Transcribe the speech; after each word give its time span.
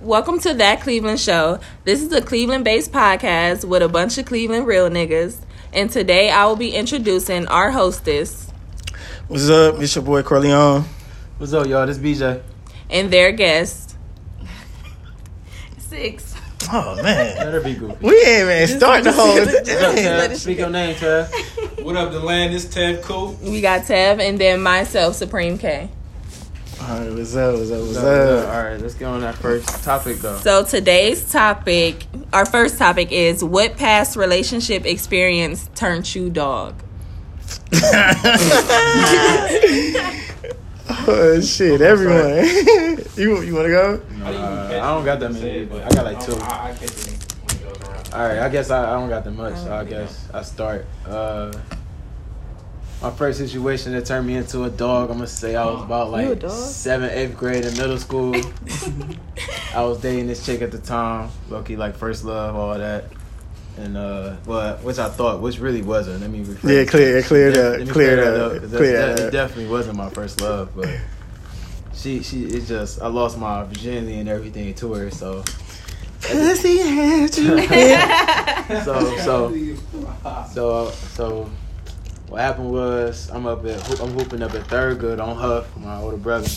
Welcome 0.00 0.38
to 0.40 0.54
That 0.54 0.80
Cleveland 0.80 1.18
Show. 1.18 1.58
This 1.84 2.02
is 2.02 2.12
a 2.12 2.20
Cleveland 2.20 2.64
based 2.64 2.92
podcast 2.92 3.64
with 3.64 3.82
a 3.82 3.88
bunch 3.88 4.16
of 4.16 4.26
Cleveland 4.26 4.66
real 4.66 4.88
niggas. 4.88 5.38
And 5.72 5.90
today 5.90 6.30
I 6.30 6.46
will 6.46 6.56
be 6.56 6.70
introducing 6.74 7.46
our 7.48 7.70
hostess 7.72 8.48
What's 9.28 9.50
up? 9.50 9.80
It's 9.80 9.94
your 9.94 10.04
boy 10.04 10.22
Corleone. 10.22 10.84
What's 11.38 11.52
up, 11.52 11.66
y'all? 11.66 11.86
This 11.86 11.98
BJ. 11.98 12.42
and 12.90 13.10
their 13.10 13.32
guest. 13.32 13.96
Six. 15.78 16.34
Oh 16.72 17.00
man, 17.02 17.36
Better 17.36 17.60
be 17.60 17.74
goofy. 17.74 17.96
we 18.00 18.16
ain't 18.22 18.50
even 18.50 18.78
start 18.78 19.04
the 19.04 19.12
whole. 19.12 19.34
Thing. 19.44 20.34
Speak 20.36 20.58
your 20.58 20.70
name, 20.70 20.94
Tev. 20.94 21.84
What 21.84 21.96
up, 21.96 22.12
the 22.12 22.20
land? 22.20 22.54
It's 22.54 22.66
Ted 22.66 23.02
Cool. 23.02 23.38
We 23.42 23.60
got 23.60 23.82
Tev 23.82 24.20
and 24.20 24.38
then 24.38 24.62
myself, 24.62 25.16
Supreme 25.16 25.58
K. 25.58 25.90
All 26.80 27.00
right, 27.00 27.12
what's 27.12 27.34
up? 27.34 27.54
What's 27.58 27.70
up? 27.70 27.78
What's 27.80 27.94
What's 27.94 27.98
up? 27.98 28.44
up? 28.44 28.54
All 28.54 28.62
right, 28.62 28.80
let's 28.80 28.94
get 28.94 29.06
on 29.06 29.20
that 29.22 29.34
first 29.34 29.82
topic, 29.82 30.18
though. 30.18 30.38
So 30.38 30.64
today's 30.64 31.30
topic, 31.30 32.06
our 32.32 32.46
first 32.46 32.78
topic 32.78 33.10
is 33.10 33.42
what 33.42 33.76
past 33.76 34.16
relationship 34.16 34.86
experience 34.86 35.68
turned 35.74 36.14
you 36.14 36.30
dog? 36.30 36.74
Oh 41.10 41.40
shit, 41.40 41.80
everyone. 41.82 42.44
you 43.16 43.40
you 43.42 43.54
want 43.54 43.66
to 43.66 43.70
go? 43.70 44.00
Uh, 44.22 44.80
I 44.82 44.94
don't 44.94 45.04
got 45.04 45.20
that 45.20 45.32
many. 45.32 45.64
but 45.66 45.82
I 45.84 45.88
got 45.94 46.04
like 46.04 46.24
two. 46.24 46.32
I, 46.36 46.70
I 46.70 46.74
catch 46.74 46.82
it 46.82 47.06
when 47.06 47.56
it 47.56 47.62
goes 47.62 47.88
around. 47.88 48.12
All 48.14 48.26
right, 48.28 48.38
I 48.38 48.48
guess 48.48 48.70
I, 48.70 48.90
I 48.90 48.92
don't 48.98 49.08
got 49.08 49.24
that 49.24 49.30
much, 49.32 49.54
so 49.56 49.72
I 49.74 49.84
guess 49.84 50.28
I 50.34 50.42
start. 50.42 50.86
Uh, 51.06 51.52
my 53.00 53.10
first 53.12 53.38
situation 53.38 53.92
that 53.92 54.06
turned 54.06 54.26
me 54.26 54.36
into 54.36 54.64
a 54.64 54.70
dog, 54.70 55.10
I'm 55.10 55.16
gonna 55.18 55.26
say 55.28 55.54
I 55.54 55.64
was 55.66 55.82
about 55.82 56.10
like 56.10 56.40
seventh, 56.50 57.12
eighth 57.12 57.36
grade 57.36 57.64
in 57.64 57.76
middle 57.76 57.98
school. 57.98 58.34
I 59.74 59.82
was 59.84 60.00
dating 60.00 60.26
this 60.26 60.44
chick 60.44 60.62
at 60.62 60.72
the 60.72 60.78
time, 60.78 61.30
Loki, 61.48 61.76
like 61.76 61.94
first 61.96 62.24
love, 62.24 62.56
all 62.56 62.76
that. 62.76 63.04
And 63.76 63.96
uh, 63.96 64.34
well, 64.44 64.76
which 64.78 64.98
I 64.98 65.08
thought, 65.08 65.40
which 65.40 65.60
really 65.60 65.82
wasn't. 65.82 66.20
Let 66.20 66.30
me 66.30 66.40
rephrase. 66.42 66.76
Yeah, 66.78 66.84
clear, 66.90 67.22
clear 67.22 67.48
Yeah, 67.50 67.54
that, 67.84 67.88
clear 67.90 68.16
that 68.16 68.24
that, 68.32 68.40
up, 68.40 68.50
'cause 68.52 68.60
that's- 68.72 68.76
clear 68.76 68.92
that- 69.06 69.16
that. 69.18 69.26
It 69.28 69.30
definitely 69.30 69.68
wasn't 69.70 69.96
my 69.96 70.10
first 70.10 70.40
love, 70.40 70.70
but 70.74 70.88
she, 71.94 72.22
she, 72.24 72.44
it 72.46 72.66
just, 72.66 73.00
I 73.00 73.06
lost 73.06 73.38
my 73.38 73.62
virginity 73.62 74.18
and 74.18 74.28
everything 74.28 74.74
to 74.74 74.92
her. 74.94 75.10
So, 75.12 75.44
Pussy 76.22 76.78
had 76.88 77.36
you. 77.36 78.82
so, 78.82 79.16
so, 79.18 79.54
so, 80.52 80.90
so, 80.90 81.50
what 82.28 82.40
happened 82.40 82.70
was, 82.70 83.30
I'm 83.30 83.46
up 83.46 83.64
at, 83.64 84.00
I'm 84.00 84.10
hooping 84.10 84.42
up 84.42 84.54
at 84.54 84.66
third 84.66 84.98
good 84.98 85.20
on 85.20 85.36
Huff, 85.36 85.74
my 85.76 85.98
older 85.98 86.16
brother, 86.16 86.48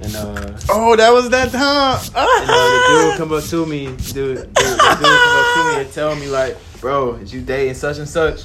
and 0.00 0.16
uh. 0.16 0.58
Oh, 0.68 0.96
that 0.96 1.10
was 1.10 1.28
that 1.30 1.50
time. 1.50 2.00
And 2.14 2.50
uh, 2.50 3.06
the 3.06 3.10
dude 3.10 3.18
come 3.18 3.32
up 3.32 3.44
to 3.44 3.66
me, 3.66 3.86
dude, 3.86 4.14
dude, 4.14 4.36
the 4.36 4.52
dude 4.52 4.78
come 4.78 5.38
up 5.38 5.54
to 5.54 5.74
me 5.74 5.84
and 5.84 5.92
tell 5.92 6.14
me 6.16 6.28
like, 6.28 6.56
bro, 6.80 7.14
is 7.14 7.34
you 7.34 7.40
dating 7.40 7.74
such 7.74 7.98
and 7.98 8.08
such? 8.08 8.44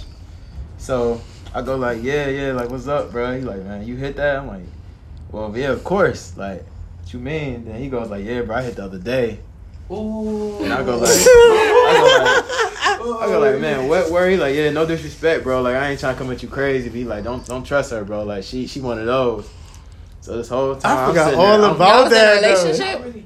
So 0.77 1.21
I 1.53 1.61
go 1.61 1.77
like, 1.77 2.03
yeah, 2.03 2.27
yeah, 2.27 2.51
like 2.51 2.69
what's 2.69 2.87
up, 2.87 3.11
bro? 3.11 3.37
He 3.37 3.41
like, 3.41 3.61
man, 3.63 3.87
you 3.87 3.95
hit 3.95 4.17
that? 4.17 4.37
I'm 4.37 4.47
like, 4.47 4.63
well, 5.31 5.55
yeah, 5.55 5.71
of 5.71 5.83
course. 5.83 6.35
Like, 6.35 6.65
what 6.99 7.13
you 7.13 7.19
mean? 7.19 7.65
Then 7.65 7.79
he 7.79 7.87
goes 7.87 8.09
like, 8.09 8.25
yeah, 8.25 8.41
bro, 8.41 8.57
I 8.57 8.63
hit 8.63 8.75
the 8.75 8.83
other 8.83 8.99
day. 8.99 9.39
Ooh. 9.91 10.63
And 10.63 10.73
I 10.73 10.83
go 10.83 10.97
like, 10.97 11.09
I 11.11 11.93
go 11.99 12.63
like, 12.63 12.64
I 13.19 13.27
go 13.27 13.39
like, 13.39 13.59
man, 13.59 13.87
what? 13.87 14.09
Where 14.11 14.29
he 14.29 14.37
like, 14.37 14.55
yeah, 14.55 14.69
no 14.71 14.85
disrespect, 14.85 15.43
bro. 15.43 15.61
Like, 15.61 15.75
I 15.75 15.89
ain't 15.91 15.99
trying 15.99 16.15
to 16.15 16.21
come 16.21 16.31
at 16.31 16.41
you 16.43 16.49
crazy. 16.49 16.89
But 16.89 16.95
he 16.97 17.03
like, 17.05 17.23
don't, 17.23 17.45
don't 17.45 17.63
trust 17.63 17.91
her, 17.91 18.03
bro. 18.03 18.23
Like, 18.23 18.43
she, 18.43 18.67
she 18.67 18.79
one 18.81 18.99
of 18.99 19.05
those. 19.05 19.49
So 20.21 20.37
this 20.37 20.49
whole 20.49 20.75
time, 20.75 20.97
I 20.97 21.01
I'm 21.03 21.09
forgot 21.09 21.33
all 21.35 21.45
there, 21.45 21.61
I'm- 21.67 21.75
about 21.75 21.87
Y'all 21.95 22.03
was 22.05 22.11
in 22.11 22.17
a 22.17 22.21
that. 22.21 23.01
relationship? 23.05 23.21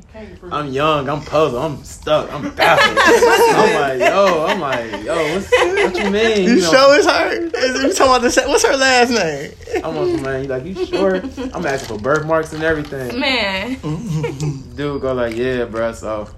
I'm 0.52 0.68
young, 0.74 1.08
I'm 1.08 1.22
puzzled, 1.22 1.64
I'm 1.64 1.82
stuck, 1.86 2.30
I'm 2.34 2.54
baffled. 2.56 2.98
I'm 3.00 4.00
like, 4.00 4.10
yo, 4.10 4.46
I'm 4.48 4.60
like, 4.60 5.06
yo, 5.06 5.16
what's, 5.34 5.50
what 5.50 5.98
you 6.04 6.10
mean? 6.12 6.44
You 6.44 6.56
know, 6.62 6.72
sure 6.72 6.98
it's 6.98 7.06
her? 7.08 7.32
Is 7.32 7.84
you 7.84 7.94
talking 7.94 8.16
about 8.16 8.22
the? 8.24 8.44
What's 8.50 8.66
her 8.66 8.76
last 8.76 9.12
name? 9.12 9.54
I'm 9.82 9.96
on 9.96 10.22
man, 10.22 10.44
you 10.44 10.50
like, 10.50 10.66
you 10.66 10.86
sure? 10.86 11.16
I'm 11.54 11.66
asking 11.66 11.96
for 11.98 12.04
birthmarks 12.04 12.52
and 12.52 12.64
everything. 12.64 13.18
Man. 13.18 13.76
Dude 14.76 15.02
go 15.02 15.14
like, 15.14 15.38
yeah, 15.38 15.64
bro. 15.64 15.94
So, 15.94 16.30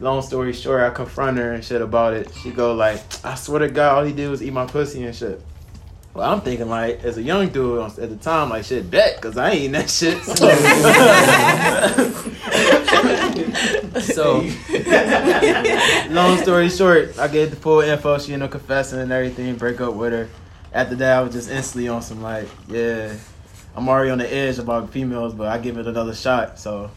long 0.00 0.22
story 0.22 0.52
short, 0.52 0.82
I 0.82 0.90
confront 0.90 1.38
her 1.38 1.52
and 1.52 1.64
shit 1.64 1.82
about 1.82 2.14
it. 2.14 2.32
She 2.34 2.50
go 2.50 2.74
like, 2.74 3.00
I 3.24 3.34
swear 3.34 3.60
to 3.60 3.68
God, 3.68 3.98
all 3.98 4.04
he 4.04 4.12
did 4.12 4.30
was 4.30 4.42
eat 4.42 4.52
my 4.52 4.66
pussy 4.66 5.04
and 5.04 5.14
shit. 5.14 5.40
Well, 6.14 6.32
I'm 6.32 6.40
thinking 6.40 6.68
like, 6.68 7.04
as 7.04 7.16
a 7.16 7.22
young 7.22 7.48
dude 7.48 7.80
at 7.80 7.96
the 7.96 8.16
time, 8.16 8.50
like 8.50 8.64
shit, 8.64 8.90
bet, 8.90 9.20
cause 9.20 9.36
I 9.36 9.50
ain't 9.50 9.60
eating 9.60 9.72
that 9.72 9.90
shit. 9.90 10.18
So, 14.00 14.40
long 16.10 16.38
story 16.38 16.68
short, 16.68 17.18
I 17.18 17.28
gave 17.28 17.50
the 17.50 17.56
full 17.56 17.80
info. 17.80 18.18
She 18.18 18.32
ended 18.32 18.46
up 18.46 18.52
confessing 18.52 19.00
and 19.00 19.12
everything. 19.12 19.56
Break 19.56 19.80
up 19.80 19.94
with 19.94 20.12
her. 20.12 20.28
After 20.72 20.94
that, 20.96 21.18
I 21.18 21.22
was 21.22 21.32
just 21.32 21.50
instantly 21.50 21.88
on 21.88 22.02
some 22.02 22.22
like, 22.22 22.48
yeah, 22.68 23.14
I'm 23.74 23.88
already 23.88 24.10
on 24.10 24.18
the 24.18 24.32
edge 24.32 24.58
about 24.58 24.90
females, 24.90 25.34
but 25.34 25.48
I 25.48 25.58
give 25.58 25.78
it 25.78 25.86
another 25.86 26.14
shot. 26.14 26.58
So, 26.58 26.90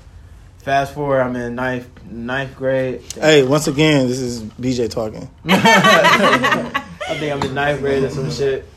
fast 0.61 0.93
forward, 0.93 1.21
I'm 1.21 1.35
in 1.35 1.55
ninth 1.55 1.89
ninth 2.05 2.55
grade. 2.55 3.01
Hey, 3.13 3.43
once 3.43 3.67
again, 3.67 4.07
this 4.07 4.19
is 4.19 4.41
BJ 4.41 4.89
talking. 4.89 5.29
I 5.45 7.17
think 7.19 7.33
I'm 7.33 7.41
in 7.43 7.53
ninth 7.53 7.79
grade 7.79 8.03
or 8.03 8.09
some 8.09 8.31
shit. 8.31 8.67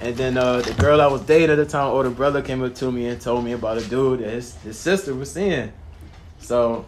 And 0.00 0.16
then 0.16 0.36
uh, 0.36 0.60
the 0.60 0.74
girl 0.74 1.00
I 1.00 1.06
was 1.06 1.22
dating 1.22 1.50
at 1.50 1.56
the 1.56 1.66
time, 1.66 1.88
older 1.88 2.10
brother, 2.10 2.40
came 2.40 2.62
up 2.62 2.74
to 2.76 2.92
me 2.92 3.06
and 3.06 3.20
told 3.20 3.44
me 3.44 3.52
about 3.52 3.78
a 3.78 3.88
dude 3.88 4.20
that 4.20 4.30
his, 4.30 4.54
his 4.56 4.78
sister 4.78 5.14
was 5.14 5.32
seeing. 5.32 5.72
So, 6.38 6.84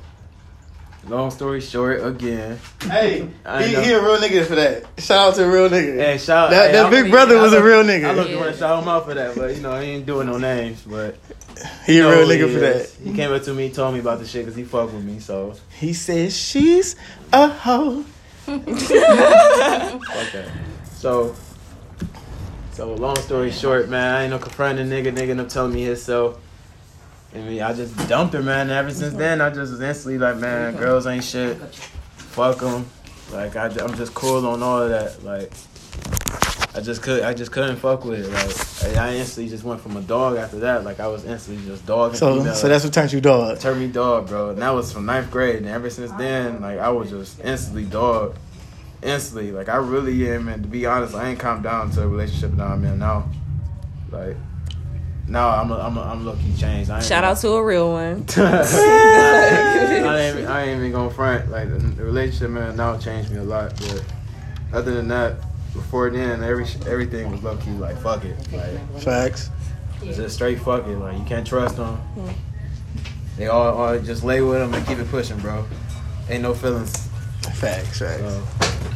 long 1.09 1.31
story 1.31 1.61
short, 1.61 2.05
again. 2.05 2.59
Hey, 2.83 3.21
he, 3.21 3.75
he 3.75 3.93
a 3.93 4.03
real 4.03 4.17
nigga 4.19 4.45
for 4.47 4.55
that. 4.57 4.85
Shout 4.99 5.29
out 5.31 5.35
to 5.37 5.45
a 5.45 5.51
real 5.51 5.69
nigga. 5.69 5.97
Hey, 5.97 6.19
shout 6.19 6.51
That- 6.51 6.67
hey, 6.71 6.73
that 6.77 6.87
I- 6.87 6.91
big 6.91 7.11
brother 7.11 7.39
I 7.39 7.43
was 7.43 7.53
a 7.53 7.63
real 7.63 7.83
nigga. 7.83 8.05
I 8.07 8.13
look 8.13 8.29
Yeah. 8.29 8.37
want 8.37 8.53
to 8.53 8.59
shout 8.59 8.83
him 8.83 8.89
out 8.89 9.07
for 9.07 9.15
that, 9.15 9.35
but 9.35 9.55
you 9.57 9.63
know, 9.63 9.79
he 9.81 9.89
ain't 9.91 10.07
doing 10.07 10.27
no 10.27 10.39
names. 10.39 10.83
But 10.83 11.17
he 11.87 11.95
a 11.95 11.97
you 11.97 12.03
know 12.03 12.11
real 12.11 12.27
who 12.27 12.33
nigga 12.35 12.49
he 12.49 12.55
for 12.55 12.61
that. 12.61 12.91
He 13.03 13.15
came 13.15 13.33
up 13.33 13.43
to 13.45 13.55
me, 13.55 13.71
told 13.71 13.95
me 13.95 14.01
about 14.01 14.19
the 14.21 14.27
shit 14.27 14.43
because 14.45 14.57
he 14.57 14.65
fucked 14.65 14.93
with 14.93 15.05
me. 15.05 15.19
So 15.21 15.55
He 15.79 15.93
says 15.95 16.37
she's 16.37 16.97
a 17.33 17.49
hoe. 17.49 18.05
fuck 18.47 18.65
that. 20.33 20.49
So, 20.97 21.35
so 22.73 22.95
long 22.95 23.17
story 23.17 23.51
short, 23.51 23.89
man, 23.89 24.15
I 24.15 24.23
ain't 24.23 24.31
no 24.31 24.39
confronting 24.39 24.89
nigga. 24.89 25.13
Nigga, 25.15 25.31
end 25.31 25.41
up 25.41 25.49
telling 25.49 25.73
me 25.73 25.85
himself. 25.85 26.39
I 27.35 27.39
mean, 27.39 27.63
I 27.63 27.73
just 27.73 27.97
dumped 28.09 28.35
her, 28.35 28.43
man. 28.43 28.63
And 28.63 28.73
ever 28.73 28.91
since 28.91 29.15
then, 29.15 29.41
I 29.41 29.51
just 29.51 29.73
was 29.73 29.81
instantly 29.81 30.19
like, 30.19 30.37
man, 30.37 30.77
girls 30.77 31.07
ain't 31.07 31.25
shit. 31.25 31.57
Fuck 32.17 32.59
them. 32.59 32.87
Like 33.33 33.55
I, 33.55 33.67
am 33.67 33.95
just 33.95 34.15
cool 34.15 34.47
on 34.47 34.63
all 34.63 34.83
of 34.83 34.91
that. 34.91 35.23
Like 35.25 35.53
I 36.75 36.81
just 36.81 37.03
could, 37.03 37.23
I 37.23 37.33
just 37.33 37.53
couldn't 37.53 37.77
fuck 37.77 38.05
with 38.05 38.27
it. 38.27 38.31
Like 38.31 38.97
I 38.97 39.11
I 39.11 39.15
instantly 39.15 39.49
just 39.49 39.63
went 39.63 39.81
from 39.81 39.97
a 39.97 40.01
dog 40.01 40.37
after 40.37 40.59
that. 40.61 40.85
Like 40.85 40.99
I 40.99 41.07
was 41.07 41.25
instantly 41.25 41.65
just 41.65 41.87
dog. 41.87 42.17
So, 42.17 42.43
so 42.55 42.69
that's 42.69 42.83
what 42.83 42.93
turned 42.93 43.13
you 43.13 43.21
dog. 43.21 43.61
turned 43.61 43.81
me 43.81 43.87
dog, 43.87 44.27
bro. 44.27 44.51
And 44.51 44.59
that 44.63 44.71
was 44.71 44.93
from 44.93 45.07
ninth 45.07 45.31
grade. 45.31 45.57
And 45.57 45.67
ever 45.67 45.91
since 45.91 46.11
then, 46.13 46.61
like 46.61 46.81
I 46.81 46.89
was 46.89 47.11
just 47.11 47.41
instantly 47.41 47.85
dog. 47.85 48.37
Instantly, 49.03 49.53
like 49.53 49.69
I 49.69 49.77
really 49.77 50.29
am. 50.31 50.49
And 50.49 50.65
to 50.65 50.69
be 50.69 50.87
honest, 50.87 51.15
I 51.15 51.29
ain't 51.31 51.39
come 51.39 51.63
down 51.63 51.91
to 51.93 52.03
a 52.03 52.09
relationship 52.09 52.53
that 52.53 52.67
I'm 52.67 52.85
in 52.85 52.99
now. 52.99 53.29
Like 54.11 54.37
now, 55.31 55.51
I'm 55.51 55.71
a, 55.71 55.79
I'm 55.79 55.97
a, 55.97 56.01
I'm 56.03 56.27
lucky 56.27 56.53
changed. 56.59 56.91
I 56.91 56.97
ain't 56.97 57.05
Shout 57.05 57.23
out 57.23 57.37
to 57.39 57.51
a 57.51 57.65
real 57.65 57.93
one. 57.93 58.25
I 58.37 60.03
ain't, 60.19 60.49
I 60.49 60.63
ain't 60.65 60.81
even 60.81 60.91
gonna 60.91 61.09
front. 61.11 61.49
Like 61.53 61.71
the, 61.71 61.79
the 61.79 62.05
relationship, 62.05 62.51
man, 62.51 62.75
now 62.77 62.99
changed 62.99 63.31
me 63.31 63.39
a 63.39 63.45
lot. 63.45 63.73
But 63.77 64.05
other 64.73 64.93
than 64.93 65.07
that, 65.07 65.37
before 65.73 66.11
then, 66.11 66.43
every 66.43 66.65
everything 66.89 67.31
was 67.31 67.45
low 67.45 67.57
key. 67.59 67.71
Like 67.71 67.97
fuck 67.99 68.25
it, 68.25 68.37
like 68.53 69.01
Facts. 69.03 69.51
just 70.03 70.35
straight 70.35 70.59
fuck 70.59 70.89
it. 70.89 70.97
Like 70.97 71.17
you 71.17 71.25
can't 71.25 71.47
trust 71.47 71.77
them. 71.77 71.97
Mm-hmm. 72.17 72.33
They 73.37 73.47
all, 73.47 73.73
all 73.73 73.99
just 74.01 74.25
lay 74.25 74.41
with 74.43 74.59
them 74.59 74.75
and 74.75 74.85
keep 74.85 74.99
it 74.99 75.09
pushing, 75.11 75.39
bro. 75.39 75.65
Ain't 76.29 76.43
no 76.43 76.55
feelings. 76.55 77.09
Facts. 77.55 78.01
Facts. 78.01 78.21
So 78.21 78.43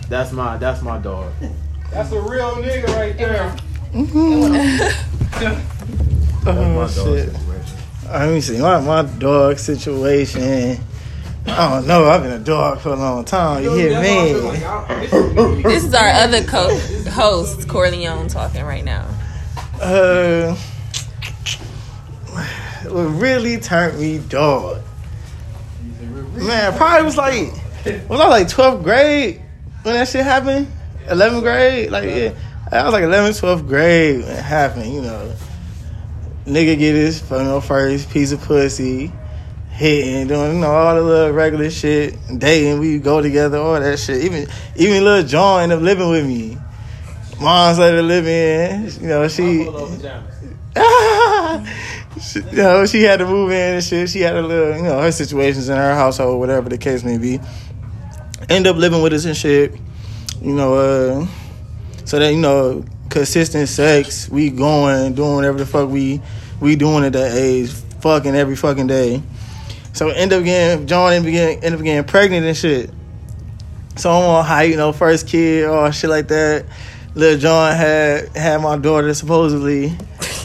that's 0.09 0.33
my 0.33 0.57
that's 0.57 0.83
my 0.83 0.99
dog. 0.99 1.33
That's 1.93 2.11
a 2.11 2.21
real 2.21 2.57
nigga 2.57 2.89
right 2.89 3.17
there. 3.17 3.57
That's 5.35 5.74
Oh 6.47 6.53
my 6.53 6.81
dog 6.81 6.89
shit. 6.89 7.31
situation. 7.31 7.79
Let 8.11 8.29
me 8.31 8.41
see. 8.41 8.61
My 8.61 8.81
my 8.81 9.03
dog 9.03 9.59
situation. 9.59 10.79
I 11.47 11.71
don't 11.71 11.87
know. 11.87 12.07
I've 12.07 12.23
been 12.23 12.33
a 12.33 12.39
dog 12.39 12.81
for 12.81 12.91
a 12.91 12.97
long 12.97 13.25
time. 13.25 13.63
You 13.63 13.75
hear 13.75 14.01
me? 14.01 14.33
This 15.63 15.85
is 15.85 15.95
our 15.95 16.09
other 16.09 16.43
co- 16.45 16.79
host, 17.11 17.69
Corleone, 17.69 18.29
talking 18.29 18.65
right 18.65 18.85
now. 18.85 19.07
Uh, 19.81 20.55
what 22.89 23.03
really 23.21 23.59
turned 23.59 23.99
me 23.99 24.19
dog? 24.19 24.83
Man, 26.35 26.77
probably 26.77 27.05
was 27.05 27.17
like 27.17 27.53
was 28.09 28.21
I 28.21 28.29
like 28.29 28.49
12th 28.49 28.83
grade 28.83 29.43
when 29.83 29.95
that 29.95 30.09
shit 30.09 30.25
happened? 30.25 30.67
11th 31.07 31.43
grade? 31.43 31.91
Like 31.91 32.05
yeah, 32.05 32.33
I 32.73 32.85
was 32.85 32.93
like 32.93 33.05
11th, 33.05 33.41
12th 33.41 33.67
grade 33.69 34.21
when 34.21 34.31
it 34.31 34.43
happened. 34.43 34.93
You 34.93 35.03
know, 35.03 35.33
nigga 36.47 36.79
get 36.79 36.95
his 36.95 37.31
know, 37.31 37.61
first 37.61 38.11
piece 38.11 38.33
of 38.33 38.41
pussy. 38.43 39.13
hitting, 39.71 40.29
doing 40.29 40.55
you 40.55 40.61
know 40.61 40.71
all 40.71 40.95
the 40.95 41.03
little 41.03 41.33
regular 41.33 41.71
shit, 41.71 42.17
dating. 42.39 42.79
We 42.79 42.99
go 42.99 43.21
together, 43.21 43.59
all 43.59 43.81
that 43.81 43.99
shit. 43.99 44.25
Even 44.25 44.47
even 44.77 45.05
little 45.05 45.27
John 45.27 45.63
ended 45.63 45.79
up 45.79 45.85
living 45.85 46.11
with 46.11 46.27
me. 46.27 46.59
Mom's 47.41 47.79
let 47.79 47.95
her 47.95 48.03
live 48.03 48.27
in. 48.27 48.91
You 49.03 49.09
know 49.09 49.29
she. 49.29 49.65
she, 52.21 52.41
you 52.41 52.57
know, 52.57 52.87
she 52.87 53.03
had 53.03 53.21
to 53.21 53.27
move 53.27 53.51
in 53.51 53.75
and 53.75 53.85
shit. 53.85 54.09
She 54.11 54.21
had 54.21 54.35
a 54.37 54.43
little, 54.43 54.77
you 54.77 54.83
know, 54.83 55.01
her 55.01 55.13
situations 55.13 55.69
in 55.69 55.77
her 55.77 55.95
household, 55.95 56.41
whatever 56.41 56.69
the 56.69 56.79
case 56.79 57.05
may 57.05 57.19
be. 57.19 57.41
End 58.49 58.67
up 58.67 58.77
living 58.77 59.03
with 59.03 59.13
us 59.13 59.25
and 59.25 59.37
shit. 59.37 59.73
You 60.43 60.55
know, 60.55 60.75
uh, 60.75 61.27
so 62.05 62.19
that 62.19 62.33
you 62.33 62.41
know, 62.41 62.85
consistent 63.15 63.69
sex. 63.69 64.29
We 64.29 64.51
going, 64.51 65.15
doing 65.15 65.37
whatever 65.37 65.59
the 65.59 65.67
fuck 65.67 65.89
we 65.89 66.21
we 66.61 66.77
doing 66.77 67.05
at 67.05 67.13
that 67.15 67.33
age, 67.33 67.71
fucking 68.01 68.35
every 68.35 68.57
fucking 68.57 68.89
day. 68.89 69.23
So 69.93 70.09
end 70.09 70.33
up 70.33 70.45
getting 70.45 70.87
John 70.87 71.13
end 71.13 71.25
up 71.25 71.31
getting, 71.31 71.65
end 71.65 71.75
up 71.77 71.83
getting 71.83 72.05
pregnant 72.05 72.45
and 72.45 72.57
shit. 72.57 72.91
So 73.97 74.11
I'm 74.11 74.25
on 74.25 74.45
high, 74.45 74.65
you 74.65 74.77
know, 74.77 74.93
first 74.93 75.29
kid 75.29 75.67
or 75.67 75.93
shit 75.93 76.11
like 76.11 76.29
that. 76.29 76.67
Little 77.15 77.39
John 77.39 77.77
had 77.77 78.37
had 78.37 78.61
my 78.61 78.77
daughter 78.77 79.15
supposedly, 79.15 79.97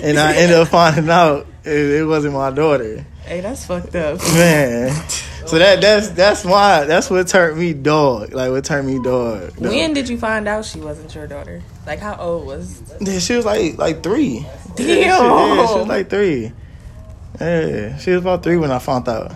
and 0.04 0.20
I 0.20 0.36
ended 0.36 0.58
up 0.58 0.68
finding 0.70 1.10
out 1.10 1.48
it, 1.64 2.02
it 2.02 2.06
wasn't 2.06 2.36
my 2.36 2.52
daughter. 2.52 3.04
Hey, 3.24 3.42
that's 3.42 3.66
fucked 3.66 3.96
up. 3.96 4.20
Man. 4.20 4.96
So 5.46 5.58
that 5.58 5.82
that's 5.82 6.10
that's 6.10 6.46
why 6.46 6.86
that's 6.86 7.10
what 7.10 7.28
turned 7.28 7.58
me 7.60 7.74
dog. 7.74 8.34
Like 8.34 8.52
what 8.52 8.66
turned 8.66 8.88
me 8.88 9.02
dog. 9.02 9.52
though. 9.58 9.70
When 9.70 9.94
did 9.94 10.10
you 10.10 10.18
find 10.18 10.48
out 10.48 10.66
she 10.66 10.80
wasn't 10.80 11.14
your 11.16 11.28
daughter? 11.28 11.62
Like 11.88 12.00
how 12.00 12.16
old 12.18 12.46
was? 12.46 12.82
Yeah, 13.00 13.20
she 13.20 13.36
was 13.36 13.46
like 13.46 13.78
like 13.78 14.04
three. 14.04 14.46
Damn. 14.76 14.88
Yeah, 14.88 14.96
she, 14.96 15.02
yeah, 15.02 15.68
she 15.68 15.80
was 15.80 15.88
like 15.88 16.10
three. 16.10 16.52
Yeah, 17.40 17.98
she 17.98 18.12
was 18.12 18.22
about 18.22 18.44
three 18.44 18.58
when 18.58 18.72
I 18.72 18.80
found 18.80 19.08
out. 19.08 19.32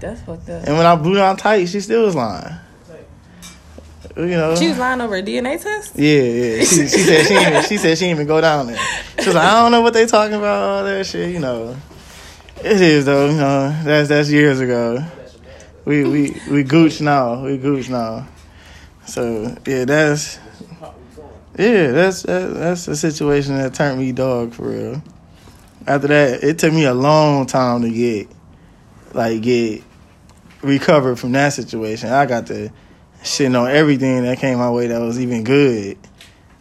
That's 0.00 0.22
fucked 0.22 0.48
up. 0.48 0.66
And 0.66 0.76
when 0.76 0.86
I 0.86 0.96
blew 0.96 1.14
down 1.14 1.36
tight, 1.36 1.66
she 1.66 1.80
still 1.80 2.06
was 2.06 2.14
lying. 2.14 2.54
You 4.16 4.26
know. 4.26 4.56
She 4.56 4.68
was 4.68 4.78
lying 4.78 5.00
over 5.00 5.16
a 5.16 5.22
DNA 5.22 5.62
test. 5.62 5.96
yeah, 5.96 6.22
yeah. 6.22 6.58
She, 6.60 6.64
she 6.64 6.86
said 6.88 7.22
she 7.26 7.34
didn't 7.34 7.52
even, 7.52 7.62
she 7.64 7.76
said 7.76 7.98
she 7.98 8.10
even 8.10 8.26
go 8.26 8.40
down 8.40 8.66
there. 8.66 8.78
She 9.20 9.26
was 9.26 9.34
like, 9.34 9.44
I 9.44 9.62
don't 9.62 9.72
know 9.72 9.82
what 9.82 9.94
they 9.94 10.06
talking 10.06 10.34
about, 10.34 10.62
all 10.62 10.84
that 10.84 11.06
shit. 11.06 11.32
You 11.32 11.38
know, 11.40 11.76
it 12.64 12.80
is 12.80 13.04
though. 13.04 13.26
You 13.26 13.36
know, 13.36 13.76
that's 13.84 14.08
that's 14.08 14.30
years 14.30 14.60
ago. 14.60 15.04
We 15.84 16.04
we 16.04 16.40
we 16.50 16.62
gooch 16.62 17.00
now. 17.00 17.44
We 17.44 17.56
gooch 17.56 17.88
now. 17.88 18.28
So 19.06 19.56
yeah, 19.66 19.84
that's 19.84 20.38
yeah, 21.58 21.90
that's 21.90 22.22
that, 22.22 22.54
that's 22.54 22.88
a 22.88 22.96
situation 22.96 23.56
that 23.56 23.74
turned 23.74 23.98
me 23.98 24.12
dog 24.12 24.52
for 24.52 24.68
real. 24.68 25.02
After 25.86 26.08
that, 26.08 26.44
it 26.44 26.58
took 26.58 26.72
me 26.72 26.84
a 26.84 26.94
long 26.94 27.46
time 27.46 27.82
to 27.82 27.90
get 27.90 28.28
like 29.14 29.42
get 29.42 29.82
recovered 30.62 31.16
from 31.16 31.32
that 31.32 31.54
situation. 31.54 32.10
I 32.10 32.26
got 32.26 32.46
to 32.48 32.70
shitting 33.22 33.58
on 33.58 33.70
everything 33.70 34.22
that 34.22 34.38
came 34.38 34.58
my 34.58 34.70
way 34.70 34.86
that 34.88 35.00
was 35.00 35.18
even 35.20 35.44
good. 35.44 35.98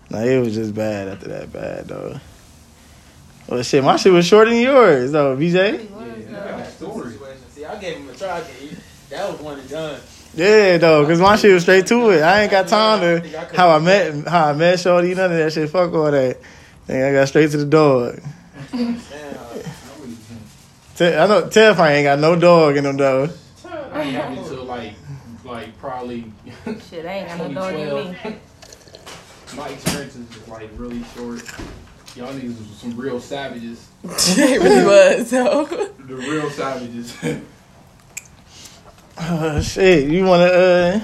Like 0.09 0.27
it 0.27 0.39
was 0.39 0.55
just 0.55 0.73
bad 0.73 1.09
after 1.09 1.27
that 1.27 1.53
bad 1.53 1.87
though. 1.87 2.19
Well 3.47 3.63
shit, 3.63 3.83
my 3.83 3.97
shit 3.97 4.13
was 4.13 4.25
shorter 4.25 4.51
than 4.51 4.61
yours 4.61 5.11
though, 5.11 5.35
BJ. 5.35 5.87
See, 7.49 7.65
I 7.65 7.79
gave 7.79 7.97
him 7.97 8.09
a 8.09 8.13
try. 8.13 8.43
That 9.19 9.33
was 9.33 9.41
one 9.41 9.59
and 9.59 9.69
done. 9.69 9.99
Yeah 10.33 10.77
though, 10.77 11.05
cause 11.05 11.19
my 11.19 11.35
shit 11.35 11.53
was 11.53 11.63
straight 11.63 11.85
to 11.87 12.11
it. 12.11 12.21
I 12.21 12.43
ain't 12.43 12.51
got 12.51 12.69
time 12.69 13.01
to 13.01 13.47
how 13.53 13.69
I 13.69 13.79
met 13.79 14.25
how 14.25 14.47
I 14.47 14.53
met 14.53 14.79
Shorty, 14.79 15.13
none 15.13 15.29
of 15.29 15.37
that 15.37 15.51
shit. 15.51 15.69
Fuck 15.69 15.91
all 15.91 16.09
that. 16.09 16.37
And 16.87 17.03
I 17.03 17.11
got 17.11 17.27
straight 17.27 17.51
to 17.51 17.57
the 17.57 17.65
dog. 17.65 18.21
Te- 20.95 21.15
I 21.17 21.27
know 21.27 21.49
Terrifying 21.49 21.97
ain't 21.97 22.05
got 22.05 22.19
no 22.19 22.39
dog 22.39 22.77
in 22.77 22.85
them 22.85 22.95
though. 22.95 23.27
I 23.91 24.03
ain't 24.03 24.15
got 24.15 24.37
until 24.37 24.63
like, 24.63 24.93
like 25.43 25.77
probably 25.79 26.31
Shit, 26.89 27.05
I 27.05 27.11
ain't 27.11 27.27
got 27.27 27.51
no 27.51 27.53
dog 27.53 27.73
in 27.73 27.79
me. 27.79 28.17
2012. 28.23 29.57
My 29.57 29.67
experiences 29.67 30.29
was 30.29 30.47
like 30.47 30.69
really 30.77 31.03
short. 31.13 31.43
Y'all 32.15 32.31
niggas 32.33 32.57
was 32.57 32.77
some 32.77 32.95
real 32.95 33.19
savages. 33.19 33.89
it 34.03 34.61
really 34.61 34.85
was. 34.85 35.29
So 35.29 35.65
The 35.65 36.15
real 36.15 36.49
savages. 36.51 37.17
Uh, 39.19 39.61
shit, 39.63 40.09
you 40.09 40.23
wanna 40.25 40.45
uh 40.45 40.99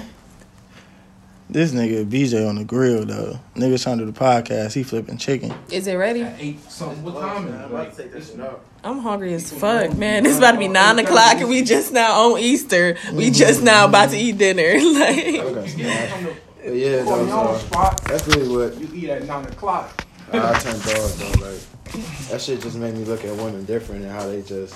this 1.48 1.72
nigga 1.72 2.04
BJ 2.10 2.48
on 2.48 2.56
the 2.56 2.64
grill 2.64 3.04
though. 3.04 3.38
Nigga 3.54 3.80
trying 3.82 3.98
to 3.98 4.04
do 4.06 4.10
the 4.10 4.18
podcast, 4.18 4.72
he 4.72 4.82
flipping 4.82 5.16
chicken. 5.16 5.54
is 5.70 5.86
it 5.86 5.94
ready? 5.94 6.22
At 6.22 6.40
eight 6.40 6.60
something. 6.70 7.02
What 7.04 7.20
time 7.20 7.46
is 7.46 7.54
it? 7.54 7.70
Like, 7.72 7.98
it's- 7.98 8.32
I'm 8.82 8.98
hungry 9.00 9.34
as 9.34 9.52
fuck, 9.52 9.96
man. 9.96 10.26
It's 10.26 10.38
about 10.38 10.52
to 10.52 10.58
be 10.58 10.68
nine 10.68 10.98
o'clock, 11.00 11.38
and 11.38 11.48
we 11.48 11.62
just 11.62 11.92
now 11.92 12.32
on 12.32 12.38
Easter. 12.40 12.96
We 13.12 13.30
just 13.30 13.62
now 13.62 13.86
about 13.86 14.10
to 14.10 14.16
eat 14.16 14.38
dinner. 14.38 14.62
like, 15.00 15.76
Yeah, 15.76 16.34
Yeah, 16.64 17.04
Put 17.04 17.24
me 17.24 17.30
on 17.32 17.46
though, 17.46 17.52
the 17.52 17.58
so 17.58 17.66
spot. 17.66 18.04
that's 18.04 18.26
really 18.28 18.48
what 18.56 18.80
You 18.80 18.88
eat 18.94 19.10
at 19.10 19.24
nine 19.26 19.44
o'clock. 19.46 20.04
I 20.32 20.58
turned 20.58 20.82
dog 20.82 21.10
though. 21.10 21.46
Like 21.46 22.28
that 22.30 22.40
shit 22.40 22.60
just 22.60 22.76
made 22.76 22.94
me 22.94 23.04
look 23.04 23.24
at 23.24 23.34
women 23.36 23.64
different 23.64 24.02
and 24.02 24.10
how 24.12 24.26
they 24.26 24.42
just 24.42 24.74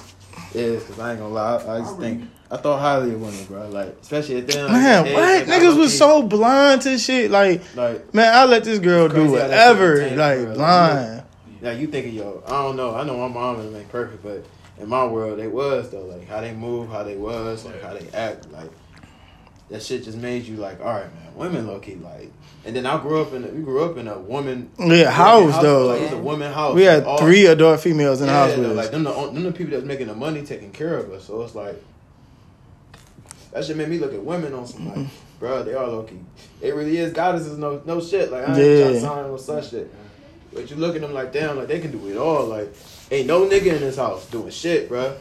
is. 0.55 0.83
Cause 0.85 0.99
I 1.01 1.13
ain't 1.13 1.21
gonna 1.21 1.33
lie, 1.35 1.57
I, 1.57 1.77
I 1.77 1.79
just 1.81 1.99
think 1.99 2.25
I 2.53 2.57
thought 2.57 2.81
highly 2.81 3.15
of 3.15 3.21
women, 3.21 3.45
bro. 3.45 3.69
Like 3.69 3.97
especially 4.03 4.39
at 4.39 4.49
them. 4.49 4.73
Man, 4.73 5.05
like, 5.05 5.15
what? 5.15 5.49
like, 5.49 5.61
Niggas 5.63 5.79
was 5.79 5.97
so 5.97 6.23
blind 6.23 6.83
to 6.83 6.99
shit. 6.99 7.31
Like, 7.31 7.63
like. 7.77 8.13
man, 8.13 8.35
I 8.35 8.45
let 8.45 8.65
this 8.65 8.81
girl 8.81 9.09
do 9.09 9.15
Crazy 9.15 9.37
how 9.37 9.47
that 9.47 9.79
whatever. 9.79 10.17
Like, 10.17 10.55
blind. 10.55 11.23
Now 11.63 11.71
you 11.71 11.87
thinking, 11.87 12.15
yo, 12.15 12.43
I 12.47 12.63
don't 12.63 12.77
know. 12.77 12.95
I 12.95 13.05
know 13.05 13.17
my 13.17 13.29
mom 13.29 13.61
ain't 13.61 13.73
make 13.73 13.89
perfect, 13.91 14.23
but 14.23 14.45
in 14.79 14.89
my 14.89 15.05
world, 15.05 15.39
they 15.39 15.47
was 15.47 15.91
though. 15.91 16.05
Like 16.05 16.27
how 16.27 16.41
they 16.41 16.53
move, 16.53 16.89
how 16.89 17.05
they 17.05 17.17
was, 17.17 17.65
like 17.65 17.83
how 17.83 17.95
they 17.95 18.09
act, 18.11 18.51
like 18.51 18.71
that 19.69 19.83
shit 19.83 20.05
just 20.05 20.19
made 20.19 20.45
you 20.45 20.57
like, 20.57 20.81
all 20.81 20.87
right, 20.87 21.15
man, 21.15 21.35
women 21.37 21.67
low 21.67 21.79
key 21.79 21.95
like. 21.95 22.33
And 22.65 22.75
then 22.75 22.85
I 22.85 23.01
grew 23.01 23.23
up 23.23 23.33
in, 23.33 23.45
a, 23.45 23.49
we 23.49 23.63
grew 23.63 23.85
up 23.85 23.97
in 23.97 24.09
a 24.09 24.19
woman 24.19 24.71
Yeah, 24.79 25.11
house 25.11 25.63
though. 25.63 25.87
Like, 25.87 26.01
it 26.01 26.05
was 26.05 26.13
a 26.13 26.19
woman 26.19 26.53
house. 26.53 26.75
We 26.75 26.83
had 26.83 27.05
All- 27.05 27.19
three 27.19 27.47
adult 27.47 27.81
females 27.81 28.21
in 28.21 28.27
the 28.27 28.33
house 28.33 28.57
with 28.57 28.67
us. 28.67 28.77
like 28.77 28.91
them 28.91 29.05
the, 29.05 29.13
them 29.13 29.45
the 29.45 29.53
people 29.53 29.73
that's 29.73 29.85
making 29.85 30.09
the 30.09 30.15
money 30.15 30.43
taking 30.43 30.73
care 30.73 30.97
of 30.97 31.13
us. 31.13 31.25
So 31.27 31.41
it's 31.43 31.55
like 31.55 31.81
that 33.53 33.65
shit 33.65 33.77
made 33.77 33.89
me 33.89 33.99
look 33.99 34.15
at 34.15 34.23
women 34.23 34.55
on 34.55 34.67
some 34.67 34.87
like, 34.89 34.99
mm-hmm. 34.99 35.39
bro, 35.39 35.63
they 35.63 35.75
are 35.75 35.87
low 35.87 36.03
key. 36.05 36.19
It 36.61 36.75
really 36.75 36.97
is 36.97 37.13
goddesses, 37.13 37.59
no 37.59 37.83
no 37.85 38.01
shit. 38.01 38.31
Like 38.31 38.49
I 38.49 38.53
ain't 38.53 38.59
Yeah. 38.59 38.83
trying 38.83 38.95
to 38.95 39.01
sign 39.01 39.33
with 39.33 39.41
such 39.43 39.71
shit. 39.71 39.95
But 40.53 40.69
you 40.71 40.77
look 40.77 40.97
at 40.97 41.01
them 41.01 41.13
like, 41.15 41.33
damn, 41.33 41.57
like 41.57 41.69
they 41.69 41.79
can 41.81 41.91
do 41.93 42.09
it 42.09 42.17
all. 42.17 42.47
Like 42.47 42.73
ain't 43.11 43.27
no 43.27 43.47
nigga 43.47 43.67
in 43.75 43.81
this 43.81 43.97
house 43.97 44.27
doing 44.27 44.51
shit, 44.51 44.89
bro. 44.89 45.15